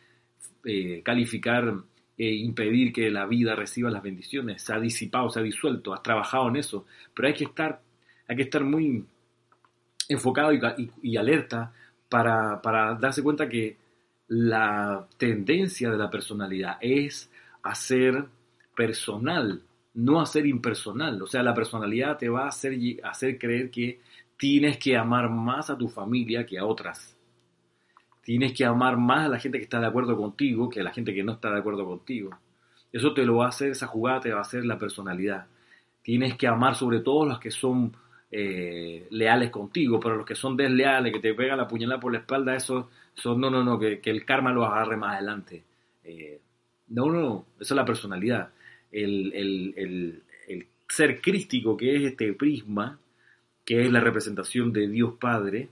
[0.65, 1.73] eh, calificar
[2.15, 4.61] e impedir que la vida reciba las bendiciones.
[4.61, 6.85] Se ha disipado, se ha disuelto, has trabajado en eso.
[7.13, 7.81] Pero hay que estar,
[8.27, 9.03] hay que estar muy
[10.09, 10.51] enfocado
[11.01, 11.73] y, alerta
[12.09, 13.77] para, para darse cuenta que
[14.27, 17.29] la tendencia de la personalidad es
[17.61, 18.25] a ser
[18.75, 19.61] personal,
[19.93, 21.21] no a ser impersonal.
[21.21, 24.01] O sea, la personalidad te va a hacer, hacer creer que
[24.37, 27.15] tienes que amar más a tu familia que a otras.
[28.23, 30.93] Tienes que amar más a la gente que está de acuerdo contigo que a la
[30.93, 32.31] gente que no está de acuerdo contigo.
[32.91, 35.47] Eso te lo va a hacer, esa jugada te va a hacer la personalidad.
[36.01, 37.95] Tienes que amar sobre todo a los que son
[38.35, 42.19] eh, leales contigo, pero los que son desleales, que te pegan la puñalada por la
[42.19, 45.63] espalda, eso son, no, no, no, que, el karma los agarre más adelante.
[46.03, 46.39] Eh,
[46.89, 48.49] no, no, no, esa es la personalidad
[48.93, 50.21] el,
[50.87, 52.99] ser crístico que es este prisma,
[53.65, 55.69] que es la representación de Dios Padre,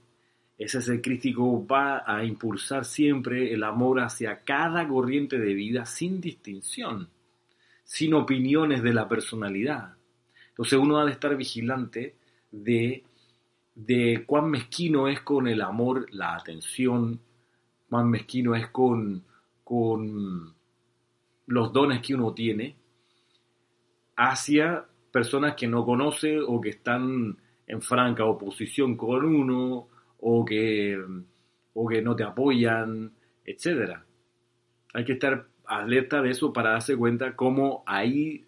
[0.57, 6.21] ese ser crístico va a impulsar siempre el amor hacia cada corriente de vida sin
[6.21, 7.09] distinción,
[7.83, 9.95] sin opiniones de la personalidad.
[10.49, 12.15] Entonces uno ha de estar vigilante
[12.51, 13.03] de,
[13.75, 17.19] de cuán mezquino es con el amor, la atención,
[17.89, 19.23] cuán mezquino es con,
[19.63, 20.53] con
[21.47, 22.75] los dones que uno tiene,
[24.15, 27.37] hacia personas que no conoce o que están
[27.67, 29.87] en franca oposición con uno
[30.19, 30.97] o que,
[31.73, 33.11] o que no te apoyan,
[33.45, 33.97] etc.
[34.93, 38.45] Hay que estar alerta de eso para darse cuenta cómo ahí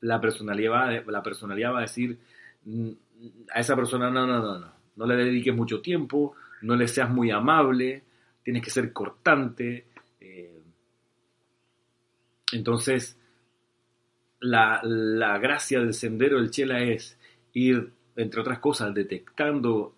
[0.00, 2.18] la personalidad va, la personalidad va a decir
[2.64, 2.90] mm,
[3.52, 7.10] a esa persona, no, no, no, no, no le dediques mucho tiempo, no le seas
[7.10, 8.02] muy amable,
[8.42, 9.86] tienes que ser cortante.
[10.20, 10.62] Eh,
[12.52, 13.18] entonces,
[14.40, 17.18] la, gracia del sendero del Chela es
[17.52, 19.94] ir, entre otras cosas, detectando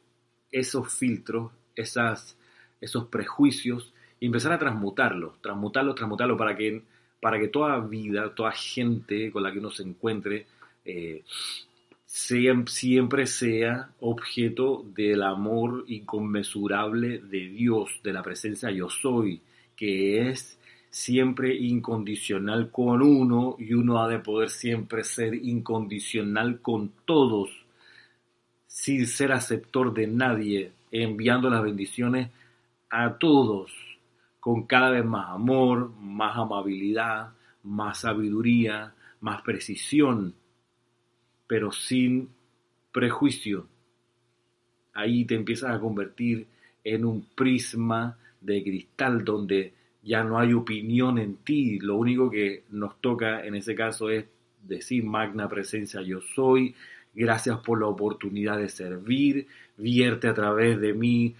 [0.50, 2.38] esos filtros, esas,
[2.80, 6.82] esos prejuicios y empezar a transmutarlos, transmutarlos, transmutarlos para que,
[7.20, 10.46] para que toda vida, toda gente con la que uno se encuentre,
[10.84, 11.24] eh,
[12.14, 19.40] siempre sea objeto del amor inconmensurable de Dios, de la presencia yo soy,
[19.74, 20.56] que es
[20.90, 27.50] siempre incondicional con uno y uno ha de poder siempre ser incondicional con todos,
[28.68, 32.30] sin ser aceptor de nadie, enviando las bendiciones
[32.90, 33.72] a todos,
[34.38, 37.32] con cada vez más amor, más amabilidad,
[37.64, 40.34] más sabiduría, más precisión,
[41.46, 42.28] pero sin
[42.92, 43.66] prejuicio.
[44.92, 46.46] Ahí te empiezas a convertir
[46.84, 49.72] en un prisma de cristal donde
[50.02, 54.26] ya no hay opinión en ti, lo único que nos toca en ese caso es
[54.62, 56.74] decir, magna presencia yo soy,
[57.14, 61.34] gracias por la oportunidad de servir, vierte a través de mí.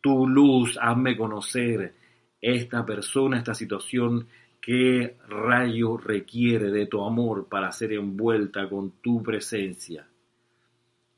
[0.00, 1.94] Tu luz, hazme conocer
[2.40, 4.26] esta persona, esta situación,
[4.60, 10.06] qué rayo requiere de tu amor para ser envuelta con tu presencia.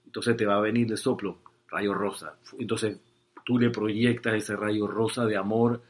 [0.07, 1.38] Entonces te va a venir de soplo,
[1.68, 2.36] rayo rosa.
[2.59, 3.01] Entonces
[3.45, 5.82] tú le proyectas ese rayo rosa de amor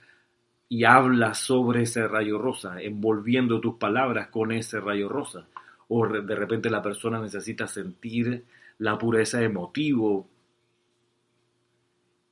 [0.69, 5.47] y hablas sobre ese rayo rosa, envolviendo tus palabras con ese rayo rosa.
[5.89, 8.45] O de repente la persona necesita sentir
[8.79, 10.27] la pureza emotivo.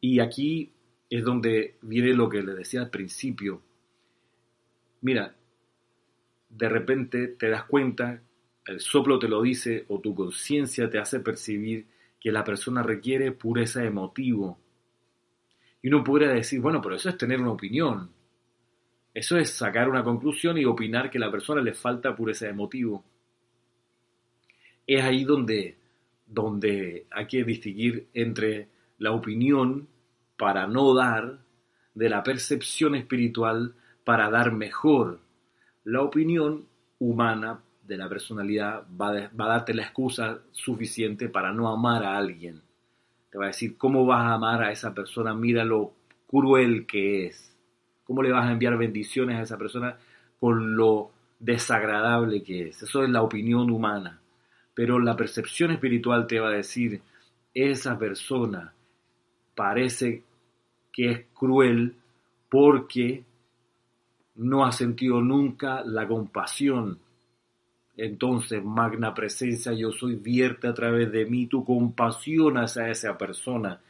[0.00, 0.72] Y aquí
[1.10, 3.60] es donde viene lo que le decía al principio.
[5.02, 5.34] Mira,
[6.48, 8.20] de repente te das cuenta,
[8.66, 11.86] el soplo te lo dice o tu conciencia te hace percibir
[12.20, 14.58] que la persona requiere pureza emotivo.
[15.82, 18.10] Y uno podría decir, bueno, pero eso es tener una opinión.
[19.14, 22.52] Eso es sacar una conclusión y opinar que a la persona le falta pureza de
[22.52, 23.04] motivo.
[24.86, 25.78] Es ahí donde,
[26.26, 29.88] donde hay que distinguir entre la opinión
[30.36, 31.40] para no dar
[31.94, 33.74] de la percepción espiritual
[34.04, 35.20] para dar mejor.
[35.84, 36.66] La opinión
[36.98, 42.16] humana de la personalidad va, va, a darte la excusa suficiente para no amar a
[42.16, 42.62] alguien.
[43.30, 45.34] Te va a decir, ¿cómo vas a amar a esa persona?
[45.34, 45.92] Mira lo
[46.26, 47.56] cruel que es.
[48.04, 49.96] ¿Cómo le vas a enviar bendiciones a esa persona
[50.38, 52.82] con lo desagradable que es?
[52.82, 54.20] Eso es la opinión humana.
[54.74, 57.02] Pero la percepción espiritual te va a decir,
[57.54, 58.72] esa persona
[59.54, 60.22] parece
[60.92, 61.96] que es cruel
[62.48, 63.24] porque
[64.40, 66.98] no ha sentido nunca la compasión.
[67.94, 73.80] Entonces, magna presencia, yo soy, vierte a través de mí tu compasión hacia esa persona.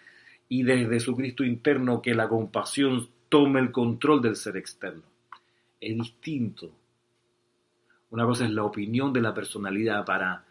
[0.49, 5.05] Y desde su Cristo interno, que la compasión tome el control del ser externo.
[5.81, 6.73] Es distinto.
[8.11, 10.45] Una cosa es la opinión de la personalidad para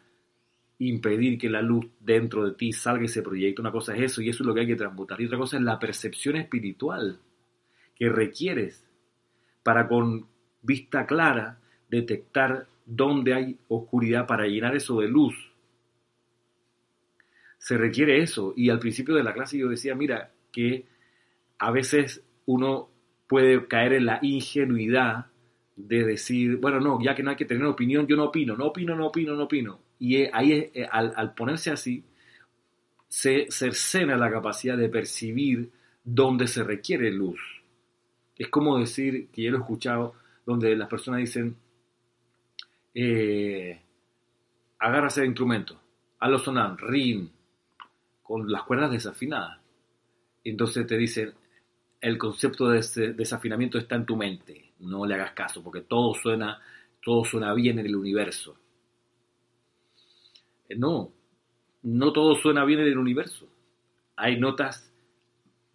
[0.77, 3.59] impedir que la luz dentro de ti salga y se proyecte.
[3.59, 5.19] Una cosa es eso y eso es lo que hay que transmutar.
[5.19, 7.19] Y otra cosa es la percepción espiritual
[7.95, 8.88] que requieres
[9.63, 10.27] para con
[10.61, 15.35] vista clara detectar dónde hay oscuridad para llenar eso de luz.
[17.57, 18.53] Se requiere eso.
[18.55, 20.85] Y al principio de la clase yo decía, mira, que
[21.59, 22.89] a veces uno
[23.27, 25.27] puede caer en la ingenuidad
[25.75, 28.67] de decir, bueno, no, ya que no hay que tener opinión, yo no opino, no
[28.67, 29.79] opino, no opino, no opino.
[29.99, 32.03] Y ahí, eh, al, ponerse así,
[33.07, 35.69] se cercena la capacidad de percibir
[36.03, 37.39] dónde se requiere luz.
[38.39, 40.15] Es como decir, que yo lo he escuchado,
[40.45, 41.57] donde las personas dicen,
[42.95, 43.81] eh,
[44.81, 45.79] el instrumento,
[46.19, 47.29] hazlo sonar, rin,
[48.23, 49.59] con las cuerdas desafinadas.
[50.45, 51.33] Entonces te dicen,
[51.99, 52.79] el concepto de
[53.13, 54.71] desafinamiento está en tu mente.
[54.79, 56.61] No le hagas caso, porque todo suena,
[57.03, 58.57] todo suena bien en el universo.
[60.69, 61.11] Eh, no,
[61.83, 63.49] no todo suena bien en el universo.
[64.15, 64.88] Hay notas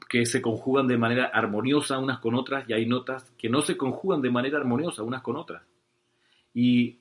[0.08, 3.76] que se conjugan de manera armoniosa unas con otras y hay notas que no se
[3.76, 5.62] conjugan de manera armoniosa unas con otras.
[6.52, 6.98] Y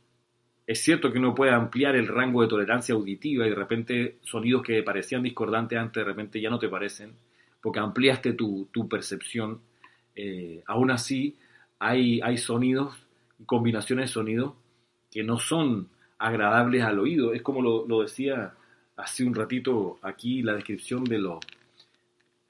[0.66, 4.64] es cierto que uno puede ampliar el rango de tolerancia auditiva y de repente sonidos
[4.64, 7.16] que parecían discordantes antes de repente ya no te parecen
[7.64, 9.62] porque ampliaste tu, percepción.
[10.16, 11.38] Eh, aún así,
[11.80, 12.94] hay, hay sonidos,
[13.46, 14.54] combinaciones de sonidos
[15.10, 15.88] que no son
[16.18, 17.34] agradables al oído.
[17.34, 18.54] Es como lo, decía
[18.98, 21.40] hace un ratito aquí la descripción de lo...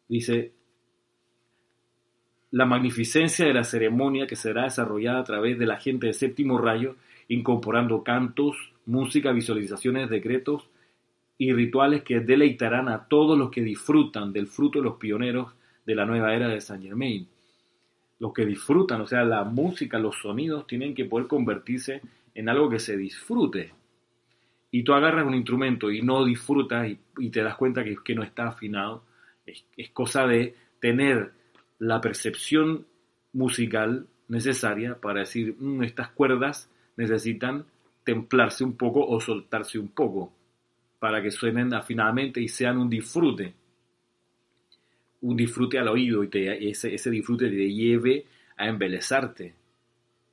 [0.07, 0.53] Dice,
[2.51, 6.59] la magnificencia de la ceremonia que será desarrollada a través de la gente de séptimo
[6.59, 6.97] rayo,
[7.27, 10.69] incorporando cantos, música, visualizaciones, decretos
[11.37, 15.53] y rituales que deleitarán a todos los que disfrutan del fruto de los pioneros
[15.85, 17.27] de la nueva era de Saint Germain.
[18.19, 22.01] Los que disfrutan, o sea, la música, los sonidos, tienen que poder convertirse
[22.35, 23.71] en algo que se disfrute.
[24.71, 26.87] Y tú agarras un instrumento y no disfrutas
[27.17, 29.03] y, te das cuenta que, que no está afinado.
[29.45, 31.31] Es, es cosa de tener
[31.79, 32.85] la percepción
[33.33, 37.65] musical necesaria para decir, "Mm, estas cuerdas necesitan
[38.03, 40.33] templarse un poco o soltarse un poco
[40.99, 43.53] para que suenen afinadamente y sean un disfrute.
[45.21, 48.25] Un disfrute al oído y ese, ese disfrute te lleve
[48.57, 49.53] a embelezarte.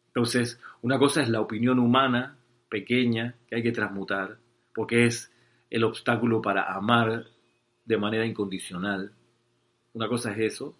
[0.09, 2.37] Entonces, una cosa es la opinión humana
[2.69, 4.39] pequeña que hay que transmutar,
[4.75, 5.33] porque es
[5.71, 7.27] el obstáculo para amar
[7.91, 9.11] de manera incondicional.
[9.95, 10.77] Una cosa es eso.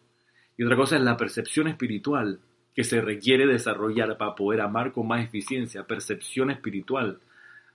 [0.57, 2.39] Y otra cosa es la percepción espiritual
[2.75, 5.83] que se requiere desarrollar para poder amar con más eficiencia.
[5.85, 7.19] Percepción espiritual.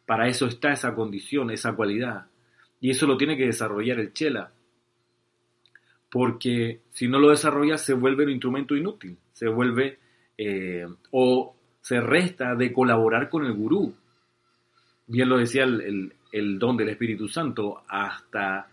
[0.05, 2.27] Para eso está esa condición, esa cualidad.
[2.79, 4.51] Y eso lo tiene que desarrollar el chela.
[6.09, 9.17] Porque si no lo desarrolla se vuelve un instrumento inútil.
[9.33, 9.99] Se vuelve
[10.37, 13.93] eh, o se resta de colaborar con el gurú.
[15.07, 17.83] Bien lo decía el, el- el don del Espíritu Santo.
[17.87, 18.67] Hasta,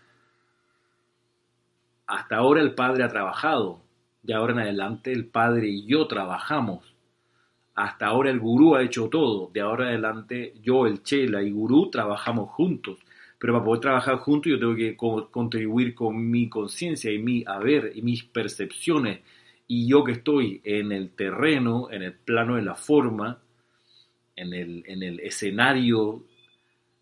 [2.07, 3.81] hasta ahora el Padre ha trabajado.
[4.21, 6.93] De ahora en adelante el Padre y yo trabajamos.
[7.75, 9.49] Hasta ahora el gurú ha hecho todo.
[9.53, 12.99] De ahora en adelante yo, el Chela y gurú trabajamos juntos.
[13.39, 17.43] Pero para poder trabajar juntos yo tengo que co- contribuir con mi conciencia y mi
[17.45, 19.19] haber y mis percepciones.
[19.67, 23.39] Y yo que estoy en el terreno, en el plano de la forma,
[24.35, 26.23] en el, en el escenario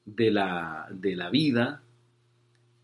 [0.06, 1.84] de la, de la vida,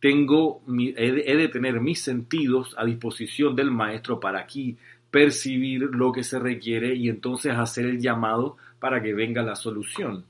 [0.07, 0.61] tengo
[0.95, 4.77] he de tener mis sentidos a disposición del maestro para aquí
[5.11, 10.23] percibir lo que se requiere y entonces hacer el llamado para que venga la solución.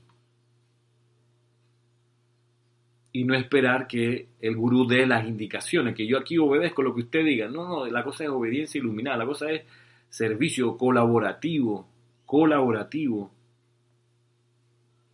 [3.12, 7.02] Y no esperar que el gurú dé las indicaciones, que yo aquí obedezco lo que
[7.02, 7.46] usted diga.
[7.46, 9.62] No, no, la cosa es obediencia iluminada, la cosa es
[10.08, 11.86] servicio colaborativo,
[12.26, 13.30] colaborativo,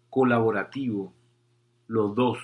[0.08, 1.12] colaborativo.
[1.86, 2.38] Los dos,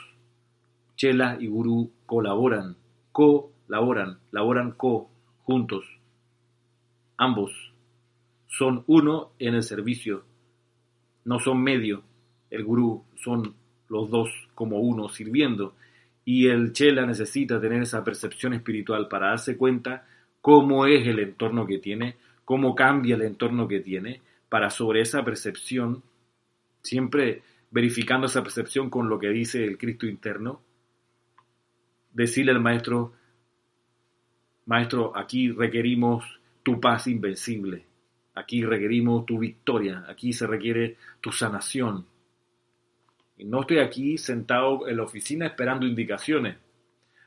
[1.00, 2.76] Chela y Gurú, colaboran,
[3.10, 5.10] colaboran, laboran co,
[5.44, 5.86] juntos.
[7.16, 7.72] Ambos
[8.46, 10.24] son uno en el servicio,
[11.24, 12.02] no son medio.
[12.50, 13.54] El Gurú son
[13.88, 15.74] los dos como uno sirviendo.
[16.26, 20.06] Y el Chela necesita tener esa percepción espiritual para darse cuenta
[20.42, 24.20] cómo es el entorno que tiene, cómo cambia el entorno que tiene,
[24.50, 26.02] para sobre esa percepción,
[26.82, 27.40] siempre
[27.70, 30.60] verificando esa percepción con lo que dice el Cristo interno,
[32.12, 33.12] decirle al maestro,
[34.66, 36.24] maestro, aquí requerimos
[36.62, 37.84] tu paz invencible,
[38.34, 42.06] aquí requerimos tu victoria, aquí se requiere tu sanación.
[43.36, 46.56] Y no estoy aquí sentado en la oficina esperando indicaciones,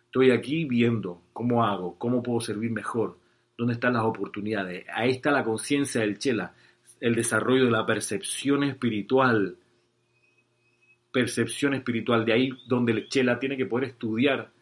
[0.06, 3.18] estoy aquí viendo cómo hago, cómo puedo servir mejor,
[3.58, 4.86] dónde están las oportunidades.
[4.94, 6.54] Ahí está la conciencia del Chela,
[7.00, 9.58] el desarrollo de la percepción espiritual,
[11.12, 14.53] percepción espiritual, de ahí donde el Chela tiene que poder estudiar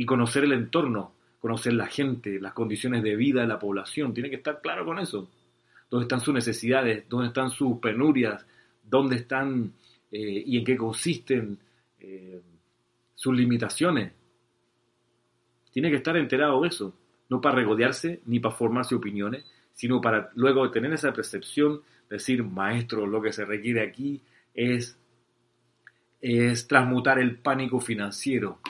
[0.00, 4.30] y conocer el entorno, conocer la gente, las condiciones de vida de la población, tiene
[4.30, 5.28] que estar claro con eso.
[5.90, 7.04] ¿Dónde están sus necesidades?
[7.06, 8.46] ¿Dónde están sus penurias?
[8.82, 9.74] ¿Dónde están
[10.10, 11.58] eh, y en qué consisten
[11.98, 12.40] eh,
[13.14, 14.10] sus limitaciones?
[15.70, 16.94] Tiene que estar enterado de eso,
[17.28, 19.44] no para regodearse ni para formarse opiniones,
[19.74, 24.22] sino para luego tener esa percepción, decir, maestro, lo que se requiere aquí
[24.54, 24.98] es,
[26.22, 28.60] es transmutar el pánico financiero,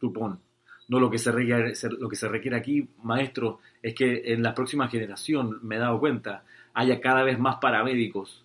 [0.00, 0.40] supón.
[0.88, 4.54] No lo que, se requiere, lo que se requiere aquí, maestro, es que en la
[4.54, 8.44] próxima generación, me he dado cuenta, haya cada vez más paramédicos.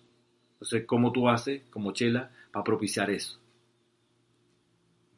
[0.54, 3.40] Entonces, ¿cómo tú haces, como Chela, para propiciar eso?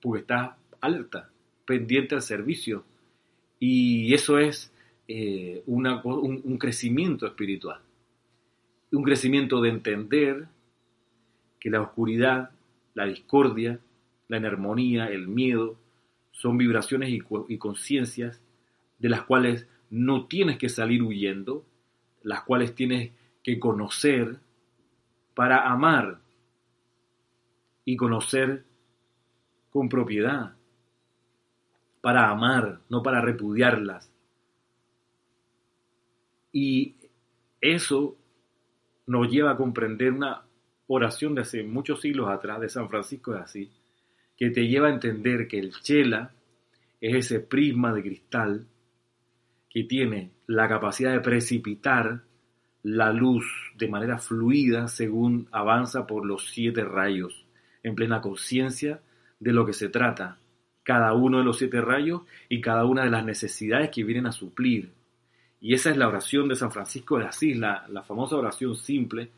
[0.00, 1.30] Porque estás alerta,
[1.64, 2.84] pendiente al servicio.
[3.58, 4.72] Y eso es
[5.08, 7.80] eh, una, un, un crecimiento espiritual.
[8.92, 10.46] Un crecimiento de entender
[11.58, 12.50] que la oscuridad,
[12.94, 13.80] la discordia,
[14.28, 15.76] la inarmonía, el miedo,
[16.36, 18.42] son vibraciones y, conciencias
[18.98, 21.64] de las cuales no tienes que salir huyendo,
[22.22, 23.12] las cuales tienes
[23.42, 24.38] que conocer
[25.34, 26.20] para amar
[27.86, 28.66] y conocer
[29.70, 30.56] con propiedad,
[32.02, 34.12] para amar, no para repudiarlas.
[36.52, 36.96] Y
[37.62, 38.18] eso
[39.06, 40.44] nos lleva a comprender una
[40.86, 43.85] oración de hace muchos siglos atrás de San Francisco de Asís,
[44.36, 46.32] que te lleva a entender que el chela
[47.00, 48.66] es ese prisma de cristal
[49.70, 52.22] que tiene la capacidad de precipitar
[52.82, 53.44] la luz
[53.76, 57.46] de manera fluida según avanza por los siete rayos,
[57.82, 59.00] en plena conciencia
[59.40, 60.38] de lo que se trata,
[60.82, 64.32] cada uno de los siete rayos y cada una de las necesidades que vienen a
[64.32, 64.92] suplir.
[65.60, 69.30] Y esa es la oración de San Francisco de Asís, la, la famosa oración simple,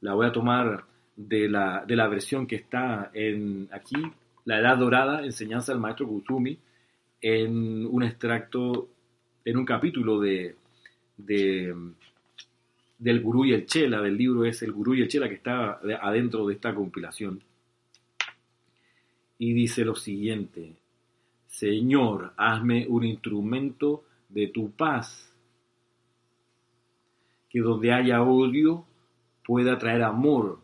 [0.00, 0.84] la voy a tomar
[1.14, 4.02] de la, de la versión que está en aquí,
[4.44, 6.58] la Edad Dorada, enseñanza del maestro Kusumi,
[7.20, 8.90] en un extracto,
[9.44, 10.56] en un capítulo de,
[11.16, 11.74] de,
[12.98, 15.80] del gurú y el chela, del libro es El gurú y el chela que está
[16.00, 17.42] adentro de esta compilación.
[19.38, 20.76] Y dice lo siguiente,
[21.46, 25.30] Señor, hazme un instrumento de tu paz,
[27.48, 28.84] que donde haya odio
[29.44, 30.60] pueda traer amor.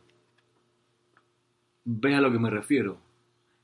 [1.84, 2.98] Ve a lo que me refiero.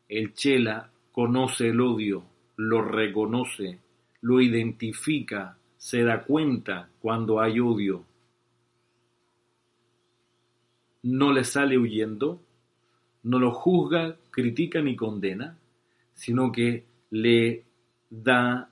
[0.09, 2.25] El chela conoce el odio,
[2.57, 3.81] lo reconoce,
[4.21, 8.05] lo identifica, se da cuenta cuando hay odio.
[11.03, 12.41] No le sale huyendo,
[13.25, 15.59] no lo juzga, critica ni condena,
[16.15, 17.65] sino que le
[18.09, 18.71] da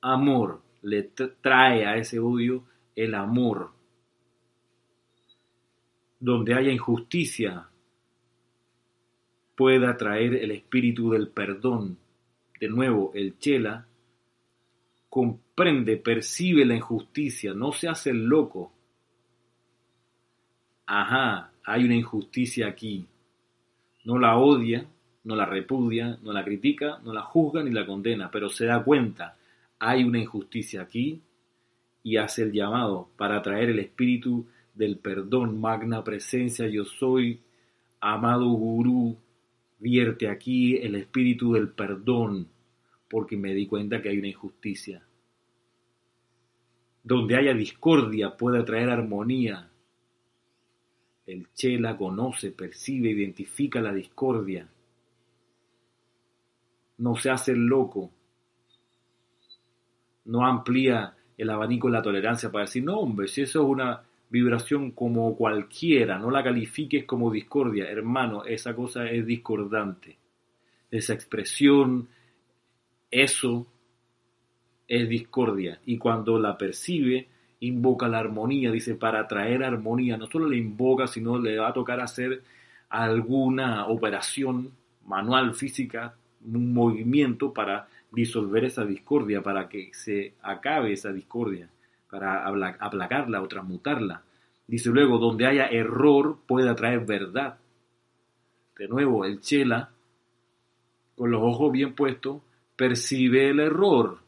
[0.00, 3.72] amor, le trae a ese odio el amor.
[6.20, 7.68] Donde haya injusticia,
[9.54, 11.98] pueda traer el espíritu del perdón.
[12.60, 13.86] De nuevo, el chela
[15.08, 18.72] comprende, percibe la injusticia, no se hace el loco.
[20.86, 23.06] Ajá, hay una injusticia aquí.
[24.04, 24.86] No la odia,
[25.24, 28.82] no la repudia, no la critica, no la juzga ni la condena, pero se da
[28.82, 29.36] cuenta,
[29.78, 31.20] hay una injusticia aquí
[32.02, 37.40] y hace el llamado para traer el espíritu del perdón, magna presencia, yo soy,
[38.00, 39.16] amado gurú,
[39.78, 42.48] vierte aquí el espíritu del perdón,
[43.08, 45.02] porque me di cuenta que hay una injusticia.
[47.02, 49.70] Donde haya discordia puede traer armonía.
[51.26, 54.68] El Chela conoce, percibe, identifica la discordia
[56.98, 58.10] no se hace el loco,
[60.26, 64.02] no amplía el abanico de la tolerancia para decir, no hombre, si eso es una
[64.34, 70.18] vibración como cualquiera, no la califiques como discordia, hermano, esa cosa es discordante.
[70.90, 72.08] Esa expresión,
[73.12, 73.64] eso
[74.88, 75.78] es discordia.
[75.86, 77.28] Y cuando la percibe,
[77.60, 81.72] invoca la armonía, dice, para traer armonía, no solo le invoca, sino le va a
[81.72, 82.42] tocar hacer
[82.88, 84.72] alguna operación
[85.06, 91.68] manual, física, un movimiento para disolver esa discordia, para que se acabe esa discordia,
[92.14, 92.46] para
[92.78, 94.22] aplacarla o transmutarla.
[94.68, 97.58] Dice luego, donde haya error puede atraer verdad.
[98.78, 99.90] De nuevo, el chela,
[101.16, 102.40] con los ojos bien puestos,
[102.76, 104.20] percibe el error,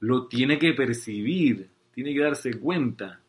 [0.00, 3.20] lo tiene que percibir, tiene que darse cuenta.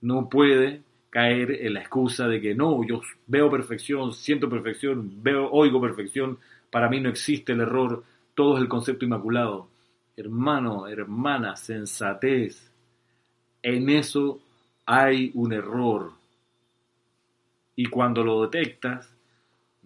[0.00, 5.50] No puede caer en la excusa de que no, yo veo perfección, siento perfección, veo,
[5.50, 6.38] oigo perfección,
[6.70, 8.04] para mí no existe el error,
[8.34, 9.73] todo es el concepto inmaculado.
[10.16, 12.70] Hermano, hermana, sensatez.
[13.62, 14.40] En eso
[14.86, 16.12] hay un error.
[17.74, 19.12] Y cuando lo detectas,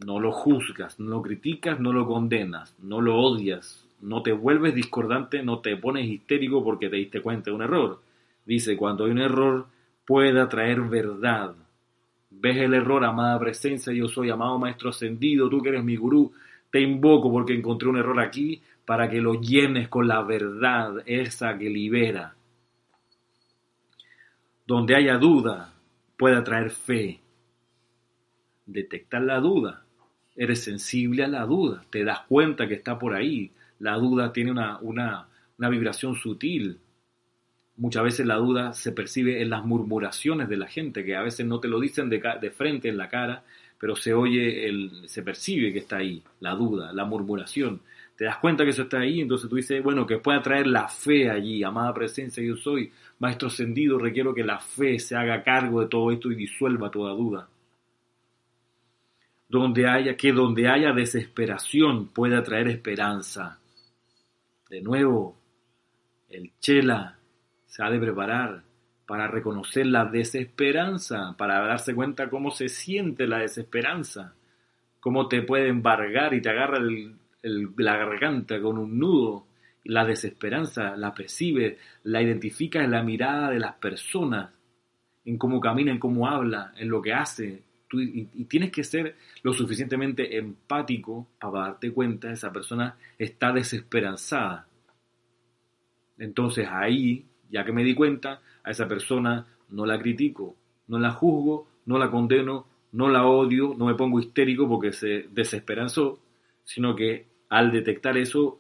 [0.05, 4.75] no lo juzgas, no lo criticas, no lo condenas, no lo odias, no te vuelves
[4.75, 8.03] discordante, no te pones histérico porque te diste cuenta de un error.
[8.45, 9.67] Dice, cuando hay un error,
[10.07, 11.55] pueda traer verdad.
[12.31, 16.33] Ves el error, amada presencia, yo soy amado maestro ascendido, tú que eres mi gurú,
[16.71, 21.59] te invoco porque encontré un error aquí para que lo llenes con la verdad, esa
[21.59, 22.35] que libera.
[24.67, 25.75] Donde haya duda,
[26.17, 27.21] pueda traer fe.
[28.65, 29.85] Detectar la duda.
[30.35, 31.85] Eres sensible a la duda.
[31.91, 33.51] Te das cuenta que está por ahí.
[33.79, 35.29] La duda tiene una, una,
[35.59, 36.79] una vibración sutil.
[37.77, 41.45] Muchas veces la duda se percibe en las murmuraciones de la gente, que a veces
[41.45, 43.45] no te lo dicen de, de frente en la cara,
[43.79, 47.83] pero se oye, el, se percibe que está ahí, la duda, la murmuración.
[48.19, 50.89] Te das cuenta que eso está ahí, entonces tú dices, bueno, que pueda traer la
[50.89, 55.83] fe allí, amada presencia, yo soy maestro ascendido, requiero que la fe se haga cargo
[55.83, 57.49] de todo esto y disuelva toda duda.
[59.49, 63.61] Donde haya, que donde haya desesperación pueda traer esperanza.
[64.69, 65.39] De nuevo,
[66.29, 67.21] el chela
[67.67, 68.65] se ha de preparar
[69.07, 74.35] para reconocer la desesperanza, para darse cuenta cómo se siente la desesperanza,
[74.99, 76.81] cómo te puede embargar y te agarra
[77.77, 79.47] la garganta con un nudo.
[79.85, 84.51] La desesperanza la percibe, la identifica en la mirada de las personas,
[85.25, 87.63] en cómo camina, en cómo habla, en lo que hace.
[87.93, 94.69] y, y, tienes que ser lo suficientemente empático para darte cuenta esa persona está desesperanzada.
[96.19, 100.57] Entonces ahí, ya que me di cuenta, a esa persona no la critico,
[100.89, 105.27] no la juzgo, no la condeno, no la odio, no me pongo histérico porque se
[105.31, 106.21] desesperanzó,
[106.65, 108.59] sino que al detectar eso,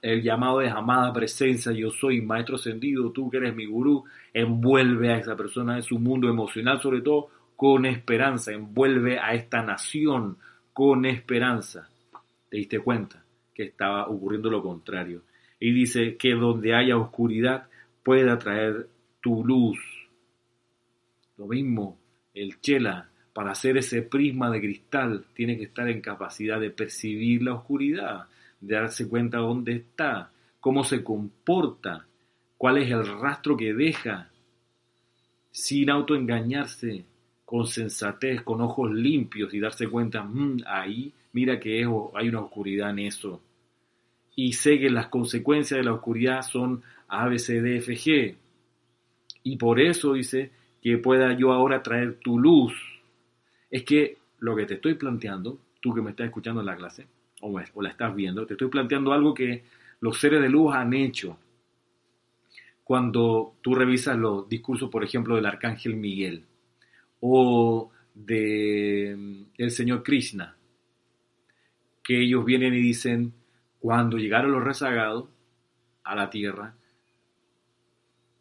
[0.00, 4.04] el llamado es amada presencia, yo soy maestro ascendido, tú que eres mi gurú,
[4.34, 9.62] envuelve a esa persona en su mundo emocional, sobre todo con esperanza, envuelve a esta
[9.62, 10.38] nación
[10.72, 11.88] con esperanza.
[12.50, 15.22] Te diste cuenta que estaba ocurriendo lo contrario.
[15.60, 17.68] Y dice que donde haya oscuridad
[18.02, 18.88] pueda traer
[19.20, 19.78] tu luz.
[21.36, 21.98] Lo mismo,
[22.34, 27.42] el chela, para hacer ese prisma de cristal, tiene que estar en capacidad de percibir
[27.42, 28.26] la oscuridad,
[28.60, 30.30] de darse cuenta dónde está,
[30.60, 32.06] cómo se comporta,
[32.58, 34.30] cuál es el rastro que deja,
[35.50, 37.04] sin autoengañarse,
[37.44, 42.90] con sensatez, con ojos limpios y darse cuenta, mm, ahí, mira que hay una oscuridad
[42.90, 43.42] en eso.
[44.34, 48.34] Y sé que las consecuencias de la oscuridad son A, C, D, F, G.
[49.42, 52.72] Y por eso dice que pueda yo ahora traer tu luz.
[53.72, 57.06] Es que lo que te estoy planteando, tú que me estás escuchando en la clase,
[57.40, 59.64] o, o la estás viendo, te estoy planteando algo que
[60.00, 61.38] los seres de luz han hecho.
[62.84, 66.44] Cuando tú revisas los discursos, por ejemplo, del arcángel Miguel
[67.20, 70.54] o de mm, señor Krishna,
[72.02, 73.32] que ellos vienen y dicen,
[73.78, 75.30] cuando llegaron los rezagados
[76.04, 76.74] a la tierra,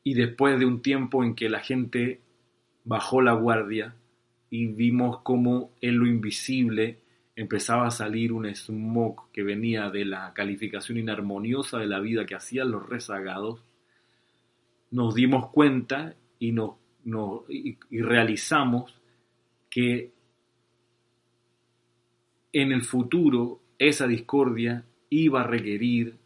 [0.03, 2.19] y después de un tiempo en que la gente
[2.83, 3.95] bajó la guardia
[4.51, 6.99] y vimos cómo en lo invisible
[7.37, 12.35] empezaba a salir un smog que venía de la calificación inarmoniosa de la vida que
[12.35, 13.63] hacían los rezagados,
[14.91, 16.75] nos dimos cuenta y nos
[17.47, 18.93] y, realizamos
[19.69, 20.11] que
[22.51, 26.17] en el futuro esa discordia iba a requerir,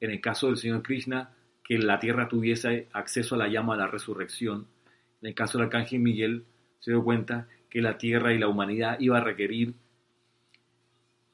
[0.00, 3.80] en el caso del Señor Krishna, que la tierra tuviese acceso a la llama de
[3.80, 4.66] la resurrección.
[5.22, 6.44] En el caso del Arcángel Miguel,
[6.80, 9.74] se dio cuenta que la tierra y la humanidad iba a requerir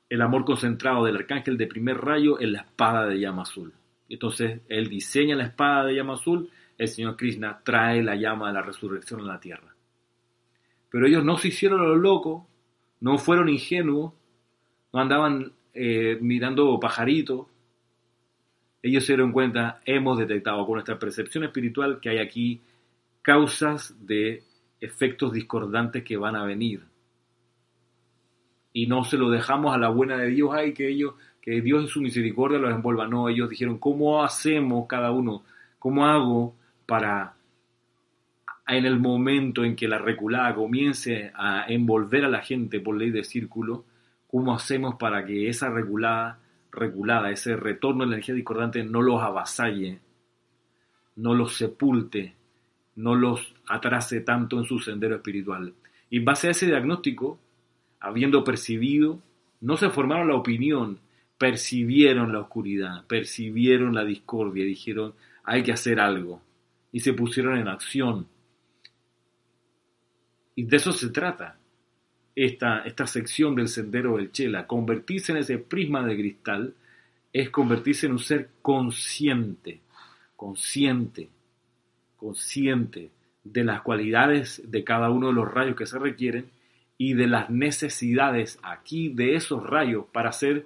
[0.09, 3.72] el amor concentrado del Arcángel de primer rayo en la espada de llama azul.
[4.09, 8.55] Entonces, él diseña la espada de llama azul el Señor Krishna trae la llama de
[8.55, 9.74] la resurrección a la tierra.
[10.90, 12.45] Pero ellos no se hicieron los locos,
[13.01, 14.12] no fueron ingenuos,
[14.92, 17.47] no andaban eh, mirando pajaritos.
[18.82, 22.61] Ellos se dieron cuenta, hemos detectado con nuestra percepción espiritual que hay aquí
[23.22, 24.42] causas de
[24.85, 26.85] efectos discordantes que van a venir.
[28.72, 31.82] Y no se lo dejamos a la buena de Dios, ay, que ellos, que Dios
[31.82, 33.07] en su misericordia los envuelva.
[33.07, 35.45] No, ellos dijeron, ¿cómo hacemos cada uno?
[35.78, 36.57] ¿Cómo hago
[36.87, 37.35] para
[38.66, 43.11] en el momento en que la reculada comience a envolver a la gente por ley
[43.11, 43.85] de círculo,
[44.26, 46.41] ¿cómo hacemos para que esa reculada,
[46.72, 50.01] reculada, ese retorno de la energía discordante no los avasalle,
[51.16, 52.35] no los sepulte,
[52.97, 55.74] no los atrase tanto en su sendero espiritual?
[56.11, 57.38] Y en base a ese diagnóstico,
[58.01, 59.22] habiendo percibido,
[59.61, 60.99] no se formaron la opinión,
[61.38, 66.40] percibieron la oscuridad, percibieron la discordia, dijeron, hay que hacer algo
[66.92, 68.26] y se pusieron en acción.
[70.55, 71.59] Y de eso se trata
[72.36, 74.66] esta, esta sección del sendero del Chela.
[74.66, 76.74] Convertirse en ese prisma de cristal
[77.32, 79.80] es convertirse en un ser consciente,
[80.36, 81.28] consciente,
[82.25, 83.11] consciente
[83.45, 86.47] de las cualidades de cada uno de los rayos que se requieren
[86.97, 90.64] y de las necesidades aquí de esos rayos para ser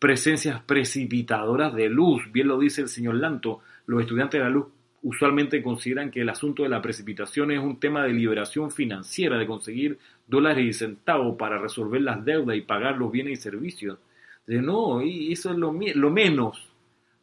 [0.00, 2.24] presencias precipitadoras de luz.
[2.32, 4.66] Bien lo dice el señor Lanto, los estudiantes de la luz
[5.02, 9.46] usualmente consideran que el asunto de la precipitación es un tema de liberación financiera, de
[9.46, 14.00] conseguir dólares y centavos para resolver las deudas y pagar los bienes y servicios.
[14.44, 16.68] De no, y eso es lo, lo menos.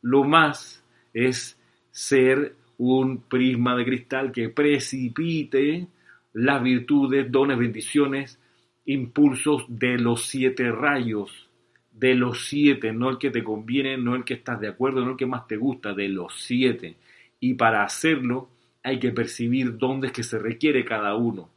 [0.01, 0.81] Lo más
[1.13, 1.59] es
[1.91, 2.55] ser
[2.91, 5.88] un prisma de cristal que precipite
[6.34, 8.39] las virtudes, dones, bendiciones,
[8.86, 11.49] impulsos de los siete rayos,
[11.91, 15.11] de los siete, no el que te conviene, no el que estás de acuerdo, no
[15.11, 16.97] el que más te gusta, de los siete
[17.43, 18.47] y para hacerlo
[18.84, 21.49] hay que percibir dónde es que se requiere cada uno.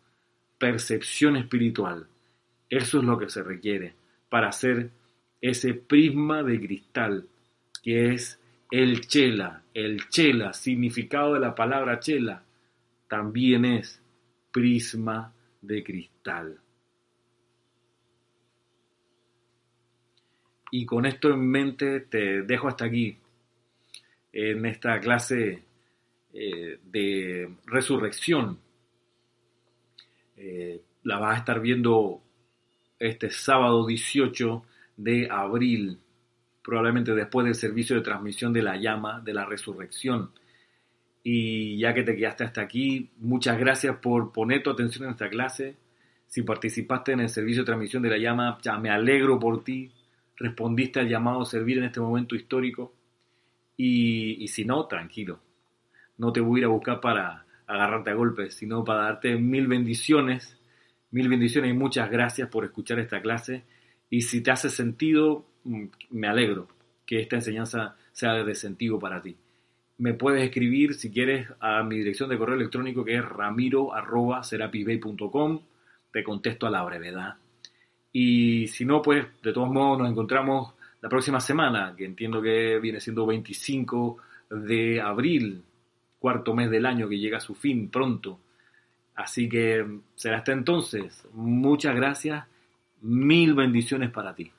[0.59, 2.09] Percepción espiritual.
[2.69, 3.95] Eso es lo que se requiere
[4.29, 4.91] para hacer
[5.41, 7.29] ese prisma de cristal
[7.85, 8.41] que es
[8.71, 9.63] el chela.
[9.73, 12.43] El chela, significado de la palabra chela,
[13.09, 14.03] también es
[14.51, 16.59] prisma de cristal.
[20.71, 23.19] Y con esto en mente te dejo hasta aquí
[24.33, 25.63] en esta clase
[26.33, 28.59] eh, de resurrección.
[30.37, 32.21] Eh, la vas a estar viendo
[32.99, 34.63] este sábado 18
[34.97, 35.99] de abril,
[36.67, 40.33] probablemente después del servicio de transmisión de la llama de la resurrección.
[41.23, 45.29] Y ya que te quedaste hasta aquí, muchas gracias por poner tu atención en esta
[45.29, 45.77] clase.
[46.27, 49.93] Si participaste en el servicio de transmisión de la llama, ya me alegro por ti.
[50.37, 52.93] Respondiste al llamado a servir en este momento histórico.
[53.77, 55.39] Y, si no, tranquilo
[56.19, 59.67] no te voy a ir a buscar para agarrarte a golpes, sino para darte mil
[59.67, 60.59] bendiciones,
[61.11, 63.65] mil bendiciones y muchas gracias por escuchar esta clase.
[64.09, 65.47] Y si te hace sentido,
[66.11, 66.69] me alegro
[67.05, 69.37] que esta enseñanza sea de sentido para ti.
[69.99, 75.61] me puedes escribir si quieres a mi dirección de correo electrónico que es ramiro.serapisbay.com.
[76.13, 77.37] Te contesto a la brevedad.
[78.13, 82.79] Y si no, pues de todos modos nos encontramos la próxima semana, que entiendo que
[82.79, 84.19] viene siendo 25
[84.51, 85.63] de abril,
[86.19, 88.39] cuarto mes del año que llega a su fin pronto.
[89.15, 91.27] Así que será hasta entonces.
[91.33, 92.45] Muchas gracias.
[93.03, 94.51] Mil bendiciones para ti.